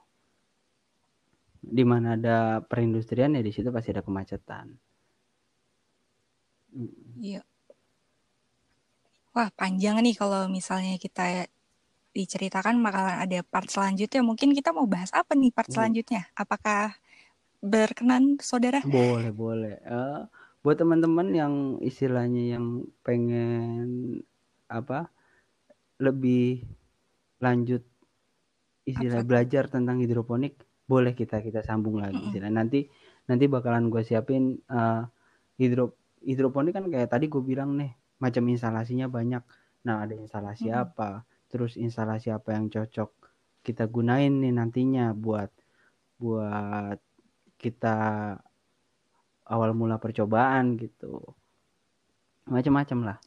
di 1.59 1.85
mana 1.85 2.15
ada 2.15 2.63
perindustrian 2.63 3.35
ya 3.35 3.43
di 3.43 3.53
situ 3.53 3.69
pasti 3.75 3.91
ada 3.93 4.03
kemacetan. 4.03 4.67
Iya. 7.19 7.43
Wah, 9.35 9.51
panjang 9.55 10.03
nih 10.03 10.15
kalau 10.19 10.51
misalnya 10.51 10.99
kita 10.99 11.47
diceritakan 12.17 12.81
bakalan 12.83 13.23
ada 13.23 13.39
part 13.47 13.71
selanjutnya. 13.71 14.25
Mungkin 14.25 14.51
kita 14.57 14.75
mau 14.75 14.89
bahas 14.89 15.15
apa 15.15 15.39
nih 15.39 15.55
part 15.55 15.71
selanjutnya? 15.71 16.27
Apakah 16.35 16.99
berkenan 17.63 18.39
saudara? 18.43 18.83
Boleh, 18.83 19.31
boleh. 19.31 19.77
Uh, 19.87 20.27
buat 20.63 20.75
teman-teman 20.79 21.29
yang 21.31 21.55
istilahnya 21.83 22.59
yang 22.59 22.83
pengen 23.07 24.21
apa 24.69 25.09
lebih 26.03 26.67
lanjut 27.39 27.83
istilah 28.85 29.23
apa? 29.23 29.29
belajar 29.29 29.65
tentang 29.71 30.03
hidroponik 30.03 30.68
boleh 30.89 31.13
kita 31.13 31.45
kita 31.45 31.61
sambung 31.61 32.01
lagi 32.01 32.17
mm 32.17 32.33
-hmm. 32.33 32.49
nanti 32.51 32.89
nanti 33.29 33.45
bakalan 33.45 33.93
gue 33.93 34.01
siapin 34.01 34.57
uh, 34.73 35.05
hidro 35.61 35.93
hidroponik 36.25 36.73
kan 36.73 36.89
kayak 36.89 37.13
tadi 37.13 37.29
gue 37.29 37.43
bilang 37.45 37.77
nih 37.77 37.93
macam 38.19 38.43
instalasinya 38.51 39.07
banyak. 39.07 39.43
Nah 39.87 40.03
ada 40.03 40.15
instalasi 40.17 40.71
mm 40.71 40.75
-hmm. 40.75 40.85
apa? 40.85 41.11
Terus 41.49 41.79
instalasi 41.79 42.33
apa 42.35 42.57
yang 42.57 42.73
cocok 42.73 43.11
kita 43.63 43.85
gunain 43.87 44.33
nih 44.33 44.55
nantinya 44.55 45.13
buat 45.13 45.53
buat 46.19 46.99
kita 47.59 47.97
awal 49.49 49.71
mula 49.75 50.01
percobaan 50.01 50.81
gitu. 50.81 51.23
Macam-macam 52.49 53.15
lah. 53.15 53.19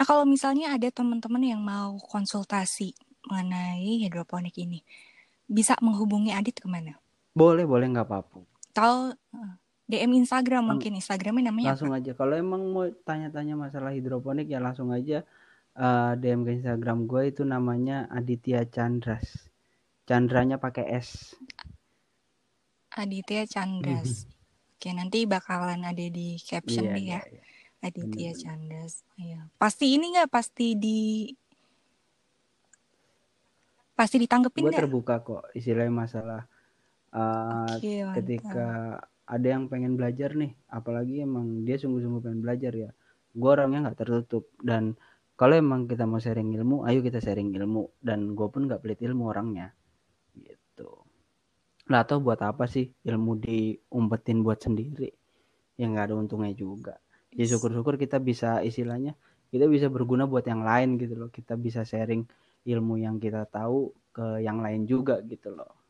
Nah 0.00 0.04
kalau 0.08 0.24
misalnya 0.24 0.72
ada 0.72 0.88
teman-teman 0.88 1.44
yang 1.44 1.60
mau 1.60 2.00
konsultasi 2.00 2.96
mengenai 3.28 4.00
hidroponik 4.00 4.56
ini 4.56 4.80
bisa 5.50 5.74
menghubungi 5.82 6.30
Adit 6.30 6.62
ke 6.62 6.70
mana? 6.70 6.94
Boleh, 7.34 7.66
boleh 7.66 7.90
nggak 7.90 8.06
apa-apa. 8.06 8.46
Tahu 8.70 9.10
eh, 9.10 9.52
DM 9.90 10.22
Instagram 10.22 10.70
mungkin 10.70 10.94
Instagramnya 10.94 11.50
namanya 11.50 11.74
langsung 11.74 11.90
apa? 11.90 11.98
aja. 11.98 12.12
Kalau 12.14 12.34
emang 12.38 12.62
mau 12.70 12.86
tanya-tanya 13.02 13.58
masalah 13.58 13.90
hidroponik 13.90 14.46
ya 14.46 14.62
langsung 14.62 14.94
aja 14.94 15.26
uh, 15.74 16.14
eh, 16.14 16.22
DM 16.22 16.46
ke 16.46 16.50
Instagram 16.62 17.10
gue 17.10 17.22
itu 17.34 17.42
namanya 17.42 18.06
Aditya 18.06 18.62
Chandras. 18.70 19.50
Chandranya 20.06 20.62
pakai 20.62 20.86
S. 20.94 21.34
Aditya 22.94 23.46
Chandras. 23.50 24.30
Oke, 24.78 24.90
nanti 24.94 25.26
bakalan 25.26 25.82
ada 25.86 26.06
di 26.06 26.38
caption 26.40 26.90
iya, 26.90 26.94
nih 26.94 27.06
ya. 27.06 27.20
Iya, 27.20 27.22
iya. 27.26 27.42
Aditya 27.80 28.32
Chandras. 28.38 28.92
Iya. 29.18 29.40
Pasti 29.58 29.98
ini 29.98 30.14
nggak 30.14 30.30
pasti 30.30 30.78
di 30.78 31.30
pasti 34.00 34.16
ditanggepin 34.16 34.64
gue 34.64 34.72
terbuka 34.72 35.20
kok 35.20 35.52
istilahnya 35.52 35.92
masalah 35.92 36.42
uh, 37.12 37.68
okay, 37.76 38.08
ketika 38.16 38.96
ada 39.28 39.46
yang 39.46 39.68
pengen 39.68 40.00
belajar 40.00 40.32
nih 40.32 40.56
apalagi 40.72 41.20
emang 41.20 41.68
dia 41.68 41.76
sungguh-sungguh 41.76 42.24
pengen 42.24 42.40
belajar 42.40 42.72
ya 42.72 42.90
gue 43.34 43.50
orangnya 43.50 43.90
nggak 43.90 43.98
tertutup. 43.98 44.50
Dan 44.58 44.98
kalau 45.38 45.54
emang 45.56 45.86
kita 45.86 46.04
mau 46.04 46.18
sharing 46.18 46.50
ilmu 46.58 46.84
ayo 46.86 47.00
kita 47.00 47.22
sharing 47.22 47.54
ilmu. 47.54 48.02
Dan 48.02 48.34
gue 48.34 48.48
pun 48.50 48.66
nggak 48.66 48.80
pelit 48.82 49.00
ilmu 49.02 49.30
orangnya 49.30 49.70
gitu. 50.34 51.06
Lah 51.90 52.06
atau 52.06 52.22
buat 52.22 52.40
apa 52.42 52.66
sih 52.66 52.90
ilmu 53.06 53.38
diumpetin 53.38 54.42
buat 54.42 54.58
sendiri? 54.62 55.10
Yang 55.78 55.90
nggak 55.94 56.06
ada 56.10 56.14
untungnya 56.18 56.52
juga. 56.54 56.94
Ya 57.30 57.46
syukur-syukur 57.46 57.94
kita 57.94 58.18
bisa 58.18 58.58
istilahnya 58.66 59.14
kita 59.50 59.66
bisa 59.66 59.90
berguna 59.90 60.26
buat 60.26 60.46
yang 60.46 60.62
lain 60.66 60.98
gitu 60.98 61.14
loh. 61.14 61.30
Kita 61.30 61.54
bisa 61.54 61.86
sharing 61.86 62.26
ilmu 62.64 63.00
yang 63.00 63.16
kita 63.16 63.48
tahu 63.48 63.92
ke 64.10 64.42
yang 64.42 64.60
lain 64.60 64.84
juga 64.84 65.22
gitu 65.24 65.54
loh. 65.54 65.80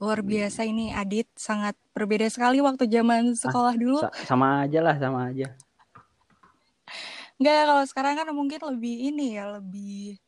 Luar 0.00 0.24
biasa 0.24 0.64
ini 0.64 0.96
Adit. 0.96 1.28
Sangat 1.36 1.76
berbeda 1.92 2.24
sekali 2.32 2.64
waktu 2.64 2.88
zaman 2.88 3.32
ah, 3.32 3.36
sekolah 3.36 3.74
ah, 3.76 3.80
dulu. 3.80 3.98
sa 4.00 4.10
sama 4.24 4.64
aja 4.64 4.80
lah 4.80 4.96
sama 4.96 5.28
aja. 5.28 5.52
Enggak 7.36 7.60
kalau 7.68 7.84
sekarang 7.84 8.14
kan 8.16 8.28
mungkin 8.32 8.60
lebih 8.60 8.96
ini 9.12 9.36
ya 9.36 9.60
lebih 9.60 10.20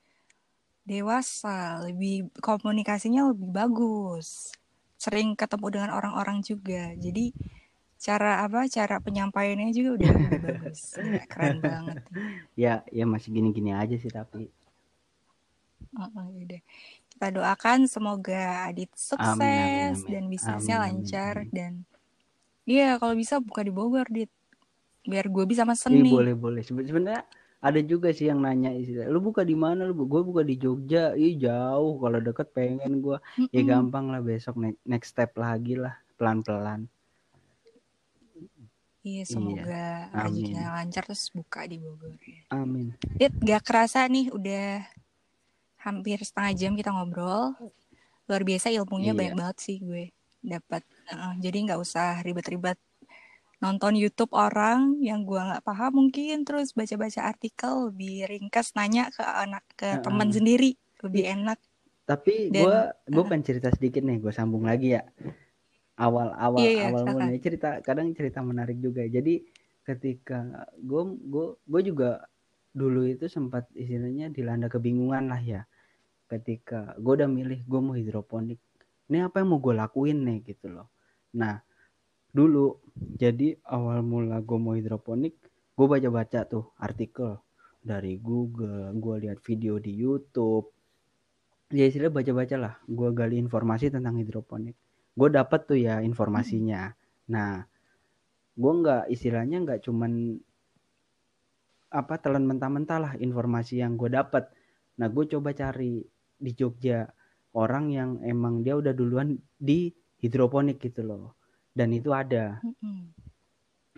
dewasa 0.82 1.80
lebih 1.88 2.28
komunikasinya 2.40 3.32
lebih 3.32 3.48
bagus. 3.48 4.53
Sering 5.00 5.34
ketemu 5.34 5.66
dengan 5.72 5.90
orang-orang 5.96 6.44
juga. 6.44 6.92
Jadi 6.96 7.32
cara 8.03 8.42
apa 8.42 8.66
cara 8.66 8.98
penyampaiannya 8.98 9.70
juga 9.70 9.90
udah 9.94 10.11
bagus 10.42 10.98
ya, 10.98 11.22
keren 11.30 11.62
banget 11.62 12.03
ya. 12.59 12.74
Ya 12.90 13.05
masih 13.07 13.30
gini-gini 13.30 13.70
aja 13.70 13.94
sih 13.94 14.11
tapi 14.11 14.50
oh, 15.94 16.09
oh 16.11 16.26
yaudah. 16.34 16.59
kita 17.14 17.26
doakan 17.30 17.86
semoga 17.86 18.66
Adit 18.66 18.90
sukses 18.98 19.38
amin, 19.38 19.46
amin, 19.46 19.94
amin. 19.94 20.11
dan 20.11 20.24
bisnisnya 20.26 20.76
amin, 20.82 20.86
lancar 20.90 21.34
amin. 21.46 21.55
dan 21.55 21.72
iya 22.66 22.98
kalau 22.98 23.14
bisa 23.14 23.38
buka 23.38 23.62
di 23.62 23.70
Bogor 23.70 24.11
Dit. 24.11 24.30
Biar 25.03 25.26
gue 25.26 25.44
bisa 25.50 25.66
mesen 25.66 25.98
nih 25.98 26.14
boleh 26.14 26.34
boleh. 26.38 26.62
Sebenarnya 26.62 27.26
ada 27.59 27.80
juga 27.82 28.14
sih 28.14 28.30
yang 28.30 28.38
nanya 28.38 28.70
istilah 28.70 29.11
lu 29.11 29.18
buka 29.18 29.42
di 29.42 29.59
mana? 29.59 29.82
Lu 29.82 29.98
gue 29.98 30.22
buka 30.22 30.46
di 30.46 30.55
Jogja. 30.55 31.18
Ih 31.18 31.34
jauh. 31.42 31.98
Kalau 31.98 32.22
deket 32.22 32.55
pengen 32.55 33.03
gue 33.03 33.18
mm 33.18 33.50
-mm. 33.50 33.55
ya 33.55 33.62
gampang 33.66 34.14
lah 34.14 34.22
besok 34.22 34.62
next 34.86 35.11
step 35.11 35.34
lagi 35.34 35.74
lah 35.74 35.98
pelan 36.14 36.46
pelan 36.46 36.86
Iya, 39.03 39.24
semoga 39.26 39.66
iya. 40.07 40.14
rezekinya 40.14 40.66
lancar 40.78 41.03
terus 41.11 41.26
buka 41.34 41.66
di 41.66 41.82
Bogor. 41.82 42.14
Ya. 42.22 42.42
Amin. 42.55 42.94
Dit, 43.18 43.34
gak 43.42 43.66
kerasa 43.66 44.07
nih 44.07 44.30
udah 44.30 44.86
hampir 45.82 46.22
setengah 46.22 46.53
jam 46.55 46.72
kita 46.78 46.94
ngobrol. 46.94 47.50
Luar 48.30 48.42
biasa 48.46 48.70
ilmunya 48.70 49.11
iya. 49.11 49.18
banyak 49.18 49.34
banget 49.34 49.57
sih 49.59 49.76
gue 49.82 50.14
dapat. 50.38 50.86
Uh, 51.11 51.34
jadi 51.42 51.66
nggak 51.66 51.80
usah 51.82 52.22
ribet-ribet 52.22 52.78
nonton 53.59 53.94
YouTube 53.94 54.34
orang 54.34 54.98
yang 54.98 55.22
gue 55.22 55.38
nggak 55.38 55.62
paham 55.62 56.07
mungkin 56.07 56.42
terus 56.42 56.74
baca-baca 56.74 57.30
artikel 57.30 57.90
lebih 57.90 58.26
ringkas 58.26 58.74
nanya 58.74 59.07
ke 59.11 59.22
anak 59.22 59.62
ke 59.78 59.86
uh, 59.86 60.03
teman 60.03 60.30
sendiri 60.30 60.78
lebih 61.03 61.26
enak. 61.26 61.59
Tapi 62.07 62.55
gue 62.55 62.78
gue 63.11 63.22
uh, 63.22 63.26
pengen 63.26 63.46
cerita 63.46 63.70
sedikit 63.74 64.03
nih, 64.07 64.22
gue 64.22 64.30
sambung 64.34 64.66
lagi 64.66 64.94
ya 64.94 65.03
awal 66.01 66.32
awal 66.32 66.61
yeah, 66.62 66.88
yeah, 66.88 66.88
awal 66.88 67.05
mulanya 67.05 67.36
cerita 67.40 67.84
kadang 67.84 68.12
cerita 68.16 68.40
menarik 68.40 68.80
juga. 68.80 69.05
Jadi 69.05 69.45
ketika 69.82 70.68
gue 70.78 71.03
gue 71.20 71.47
gue 71.59 71.80
juga 71.93 72.24
dulu 72.72 73.05
itu 73.05 73.28
sempat 73.28 73.68
istilahnya 73.76 74.32
dilanda 74.32 74.72
kebingungan 74.72 75.28
lah 75.28 75.43
ya. 75.43 75.62
Ketika 76.30 76.97
gue 76.97 77.12
udah 77.20 77.28
milih 77.28 77.61
gue 77.68 77.80
mau 77.82 77.93
hidroponik 77.93 78.57
ini 79.12 79.20
apa 79.20 79.45
yang 79.45 79.53
mau 79.53 79.61
gue 79.61 79.74
lakuin 79.76 80.24
nih 80.24 80.38
gitu 80.49 80.72
loh. 80.72 80.88
Nah 81.36 81.61
dulu 82.32 82.80
jadi 82.97 83.61
awal 83.68 84.01
mula 84.01 84.40
gue 84.40 84.57
mau 84.57 84.72
hidroponik 84.72 85.36
gue 85.76 85.86
baca 85.88 86.09
baca 86.09 86.49
tuh 86.49 86.72
artikel 86.80 87.36
dari 87.84 88.16
Google 88.16 88.97
gue 88.97 89.28
lihat 89.28 89.45
video 89.45 89.76
di 89.76 89.93
YouTube. 89.93 90.72
Ya 91.72 91.88
istilah 91.88 92.09
baca 92.09 92.32
baca 92.32 92.57
lah 92.57 92.74
gue 92.88 93.09
gali 93.12 93.36
informasi 93.36 93.93
tentang 93.93 94.16
hidroponik 94.16 94.76
gue 95.12 95.28
dapet 95.28 95.60
tuh 95.68 95.78
ya 95.78 96.00
informasinya. 96.00 96.92
Nah 97.32 97.64
gue 98.52 98.72
nggak 98.72 99.08
istilahnya 99.08 99.64
nggak 99.64 99.80
cuman 99.84 100.36
apa 101.92 102.14
telan 102.20 102.48
mentah-mentah 102.48 102.98
lah 102.98 103.12
informasi 103.20 103.84
yang 103.84 104.00
gue 104.00 104.08
dapet. 104.08 104.48
Nah 104.96 105.08
gue 105.12 105.24
coba 105.28 105.52
cari 105.52 106.00
di 106.42 106.50
Jogja 106.56 107.04
orang 107.52 107.92
yang 107.92 108.10
emang 108.24 108.64
dia 108.64 108.76
udah 108.76 108.96
duluan 108.96 109.36
di 109.60 109.92
hidroponik 110.24 110.80
gitu 110.80 111.04
loh. 111.04 111.36
Dan 111.72 111.92
itu 111.92 112.12
ada. 112.12 112.60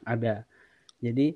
Ada. 0.06 0.42
Jadi 0.98 1.34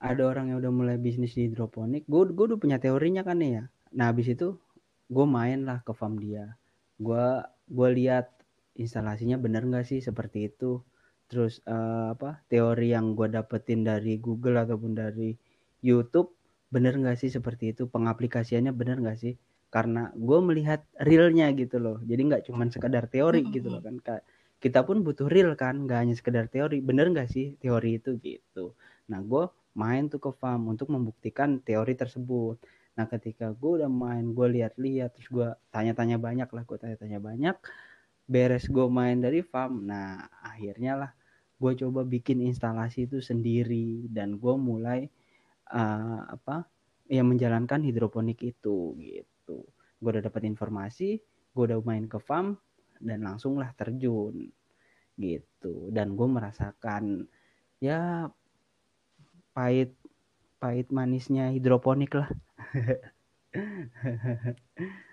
ada 0.00 0.22
orang 0.24 0.52
yang 0.52 0.58
udah 0.64 0.72
mulai 0.72 0.96
bisnis 0.96 1.36
di 1.36 1.48
hidroponik. 1.48 2.04
Gue 2.08 2.28
gue 2.28 2.44
udah 2.52 2.60
punya 2.60 2.76
teorinya 2.76 3.24
kan 3.24 3.40
ya. 3.40 3.64
Nah 3.96 4.12
habis 4.12 4.28
itu 4.32 4.56
gue 5.08 5.26
main 5.26 5.64
lah 5.64 5.80
ke 5.84 5.92
farm 5.96 6.20
dia. 6.20 6.56
Gue 7.00 7.40
gue 7.68 7.88
lihat 7.96 8.39
instalasinya 8.76 9.36
benar 9.40 9.66
nggak 9.66 9.86
sih 9.86 10.00
seperti 10.02 10.52
itu? 10.52 10.82
Terus 11.30 11.62
uh, 11.66 12.14
apa 12.14 12.42
teori 12.50 12.90
yang 12.90 13.14
gue 13.14 13.30
dapetin 13.30 13.86
dari 13.86 14.18
Google 14.18 14.58
ataupun 14.62 14.98
dari 14.98 15.34
YouTube 15.82 16.34
bener 16.74 16.98
nggak 16.98 17.18
sih 17.18 17.30
seperti 17.30 17.74
itu? 17.74 17.86
Pengaplikasiannya 17.86 18.74
bener 18.74 18.98
nggak 18.98 19.18
sih? 19.18 19.34
Karena 19.70 20.10
gue 20.14 20.38
melihat 20.42 20.82
realnya 20.98 21.50
gitu 21.54 21.78
loh. 21.78 22.02
Jadi 22.02 22.20
nggak 22.26 22.42
cuma 22.50 22.66
sekedar 22.66 23.06
teori 23.06 23.46
gitu 23.54 23.70
loh 23.70 23.82
kan 23.82 23.98
kita 24.60 24.84
pun 24.84 25.00
butuh 25.00 25.24
real 25.32 25.56
kan 25.56 25.88
nggak 25.88 25.98
hanya 26.04 26.14
sekedar 26.18 26.46
teori. 26.52 26.84
Bener 26.84 27.08
nggak 27.08 27.30
sih 27.32 27.56
teori 27.62 27.96
itu 27.96 28.18
gitu? 28.20 28.76
Nah 29.08 29.22
gue 29.24 29.48
main 29.78 30.10
tuh 30.10 30.20
ke 30.20 30.30
farm 30.36 30.68
untuk 30.68 30.90
membuktikan 30.92 31.62
teori 31.62 31.94
tersebut. 31.96 32.60
Nah 32.98 33.06
ketika 33.08 33.54
gue 33.54 33.70
udah 33.80 33.88
main 33.88 34.34
gue 34.36 34.46
lihat-lihat 34.60 35.16
terus 35.16 35.28
gue 35.32 35.48
tanya-tanya 35.72 36.20
banyak 36.20 36.48
lah 36.50 36.62
gue 36.66 36.76
tanya-tanya 36.76 37.18
banyak 37.22 37.56
beres 38.30 38.70
gue 38.70 38.86
main 38.86 39.18
dari 39.18 39.42
farm. 39.42 39.90
Nah 39.90 40.22
akhirnya 40.46 40.94
lah 40.94 41.10
gue 41.58 41.72
coba 41.82 42.06
bikin 42.06 42.38
instalasi 42.46 43.10
itu 43.10 43.18
sendiri. 43.18 44.06
Dan 44.06 44.38
gue 44.38 44.54
mulai 44.54 45.10
uh, 45.74 46.22
apa 46.30 46.70
ya 47.10 47.26
menjalankan 47.26 47.82
hidroponik 47.82 48.38
itu 48.46 48.94
gitu. 49.02 49.66
Gue 49.98 50.10
udah 50.14 50.22
dapat 50.22 50.46
informasi 50.46 51.18
gue 51.50 51.64
udah 51.66 51.82
main 51.82 52.06
ke 52.06 52.22
farm 52.22 52.54
dan 53.02 53.26
langsung 53.26 53.58
lah 53.58 53.74
terjun 53.74 54.46
gitu. 55.18 55.90
Dan 55.90 56.14
gue 56.14 56.28
merasakan 56.30 57.26
ya 57.82 58.30
pahit 59.50 59.98
pahit 60.60 60.92
manisnya 60.92 61.50
hidroponik 61.50 62.14
lah 62.14 62.28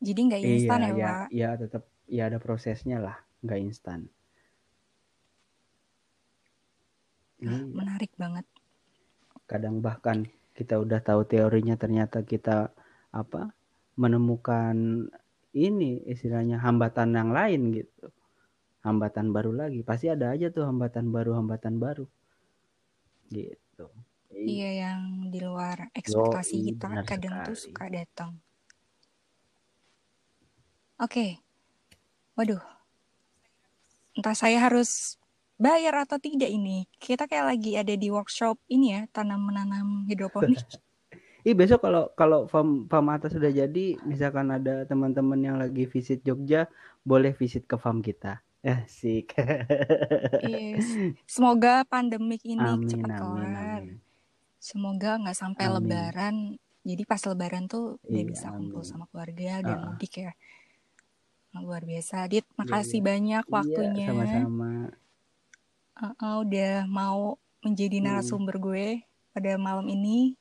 Jadi 0.00 0.20
nggak 0.28 0.42
instan 0.44 0.80
iya, 0.80 0.86
ya, 0.86 0.92
ya, 0.92 1.06
Pak? 1.06 1.26
Iya, 1.32 1.48
tetap 1.56 1.82
ya 2.06 2.22
ada 2.28 2.38
prosesnya 2.38 2.98
lah, 3.00 3.16
nggak 3.40 3.60
instan. 3.64 4.00
Nah, 7.40 7.62
menarik 7.68 8.12
banget. 8.16 8.44
Kadang 9.44 9.84
bahkan 9.84 10.24
kita 10.56 10.80
udah 10.80 11.00
tahu 11.04 11.28
teorinya 11.28 11.76
ternyata 11.76 12.24
kita 12.24 12.72
apa 13.12 13.52
menemukan 13.96 15.08
ini 15.56 16.04
istilahnya 16.04 16.60
hambatan 16.60 17.16
yang 17.16 17.30
lain 17.32 17.72
gitu. 17.72 18.12
Hambatan 18.84 19.32
baru 19.32 19.52
lagi. 19.52 19.80
Pasti 19.84 20.12
ada 20.12 20.32
aja 20.32 20.52
tuh 20.52 20.68
hambatan 20.68 21.08
baru, 21.12 21.36
hambatan 21.40 21.80
baru. 21.80 22.04
Gitu. 23.32 23.86
Iya 24.36 24.70
yang 24.86 25.32
di 25.32 25.40
luar 25.40 25.90
ekspektasi 25.96 26.56
Yo, 26.60 26.64
kita 26.72 26.86
kadang 27.08 27.34
sekali. 27.40 27.48
tuh 27.48 27.56
suka 27.56 27.84
datang. 27.88 28.30
Oke. 30.96 31.44
Waduh. 32.40 32.60
Entah 34.16 34.32
saya 34.32 34.56
harus 34.64 35.20
bayar 35.60 36.08
atau 36.08 36.16
tidak 36.16 36.48
ini. 36.48 36.88
Kita 36.96 37.28
kayak 37.28 37.56
lagi 37.56 37.76
ada 37.76 37.92
di 37.92 38.08
workshop 38.08 38.56
ini 38.72 38.96
ya, 38.96 39.02
tanam 39.12 39.44
menanam 39.44 40.08
hidroponik. 40.08 40.60
Ih 41.46 41.54
besok 41.54 41.86
kalau 41.86 42.10
kalau 42.18 42.50
farm, 42.50 42.90
farm 42.90 43.06
atas 43.12 43.38
sudah 43.38 43.54
jadi, 43.54 43.94
misalkan 44.02 44.50
ada 44.50 44.82
teman-teman 44.82 45.38
yang 45.38 45.56
lagi 45.62 45.86
visit 45.86 46.18
Jogja, 46.26 46.66
boleh 47.06 47.30
visit 47.38 47.70
ke 47.70 47.78
farm 47.78 48.02
kita. 48.02 48.42
Asik. 48.66 49.30
yes. 50.42 51.14
Semoga 51.22 51.86
pandemik 51.86 52.42
ini 52.42 52.66
amin, 52.66 52.90
cepat 52.90 53.10
kelar. 53.14 53.82
Semoga 54.58 55.10
nggak 55.22 55.38
sampai 55.38 55.64
amin. 55.70 55.74
lebaran. 55.78 56.36
Jadi 56.82 57.02
pas 57.06 57.22
lebaran 57.22 57.70
tuh 57.70 58.02
dia 58.02 58.22
iya, 58.22 58.24
bisa 58.26 58.50
kumpul 58.50 58.82
sama 58.82 59.06
keluarga 59.10 59.62
dan 59.62 59.74
uh 59.74 59.82
-uh. 59.86 59.86
mudik 59.94 60.22
ya 60.22 60.34
luar 61.62 61.82
biasa 61.84 62.26
Dit 62.28 62.44
iya, 62.44 62.54
makasih 62.58 63.00
yeah, 63.00 63.06
banyak 63.06 63.44
iya, 63.44 63.52
waktunya 63.52 64.06
sama-sama 64.10 64.72
uh, 65.96 66.06
uh, 66.20 66.34
udah 66.44 66.74
mau 66.88 67.40
menjadi 67.64 67.96
hmm. 68.00 68.04
narasumber 68.04 68.56
hmm. 68.58 68.64
gue 68.64 68.86
pada 69.32 69.52
malam 69.60 69.86
ini 69.88 70.36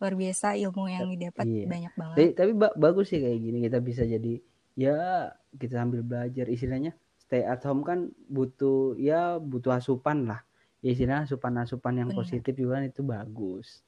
luar 0.00 0.14
biasa 0.18 0.58
ilmu 0.58 0.84
yang 0.90 1.08
didapat 1.08 1.46
iya. 1.48 1.66
banyak 1.68 1.92
banget 1.96 2.16
tapi, 2.16 2.28
tapi 2.36 2.52
ba 2.52 2.68
bagus 2.76 3.08
sih 3.14 3.20
kayak 3.22 3.38
gini 3.40 3.58
kita 3.64 3.78
bisa 3.80 4.02
jadi 4.04 4.34
ya 4.74 5.30
kita 5.54 5.80
sambil 5.80 6.02
belajar 6.02 6.50
istilahnya 6.50 6.92
stay 7.16 7.46
at 7.46 7.62
home 7.64 7.86
kan 7.86 8.10
butuh 8.28 8.98
ya 9.00 9.38
butuh 9.38 9.78
asupan 9.78 10.28
lah 10.28 10.42
ya 10.84 10.92
istilahnya 10.92 11.30
asupan-asupan 11.30 12.04
yang 12.04 12.10
Bener. 12.12 12.20
positif 12.20 12.52
juga 12.58 12.82
kan 12.82 12.84
itu 12.90 13.00
bagus 13.00 13.80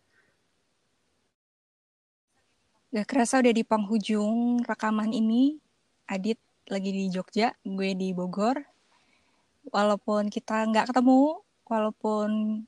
Gak 2.96 3.12
kerasa 3.12 3.44
udah 3.44 3.52
di 3.52 3.60
penghujung 3.60 4.62
rekaman 4.64 5.12
ini. 5.12 5.58
Adit 6.06 6.38
lagi 6.66 6.90
di 6.90 7.04
Jogja, 7.10 7.54
gue 7.62 7.90
di 7.94 8.10
Bogor. 8.10 8.58
Walaupun 9.70 10.30
kita 10.30 10.66
nggak 10.70 10.90
ketemu, 10.94 11.42
walaupun 11.66 12.62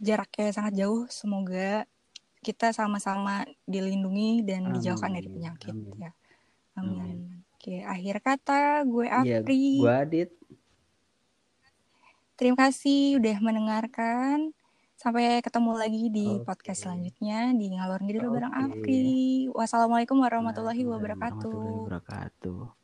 jaraknya 0.00 0.52
sangat 0.52 0.74
jauh, 0.76 1.08
semoga 1.08 1.88
kita 2.44 2.76
sama-sama 2.76 3.48
dilindungi 3.64 4.44
dan 4.44 4.68
Amin. 4.68 4.76
dijauhkan 4.76 5.16
dari 5.16 5.28
penyakit 5.32 5.72
Amin. 5.72 5.96
ya. 5.96 6.12
Amin. 6.76 7.00
Amin. 7.00 7.18
Oke, 7.56 7.80
akhir 7.80 8.20
kata 8.20 8.84
gue 8.84 9.06
iya, 9.08 9.40
Apri. 9.40 9.56
Ya, 9.56 9.80
gue 9.80 9.94
Adit. 10.04 10.30
Terima 12.36 12.68
kasih 12.68 13.22
udah 13.22 13.36
mendengarkan. 13.40 14.52
Sampai 15.04 15.44
ketemu 15.44 15.76
lagi 15.76 16.08
di 16.08 16.24
okay. 16.32 16.48
podcast 16.48 16.88
selanjutnya 16.88 17.52
di 17.52 17.76
Ngalor 17.76 18.00
Ngidul 18.00 18.24
okay. 18.24 18.32
bareng 18.40 18.54
Apri. 18.56 19.04
Wassalamualaikum 19.52 20.16
warahmatullahi 20.16 20.80
wabarakatuh. 20.80 21.44
Warahmatullahi 21.44 21.76
wabarakatuh. 21.84 22.83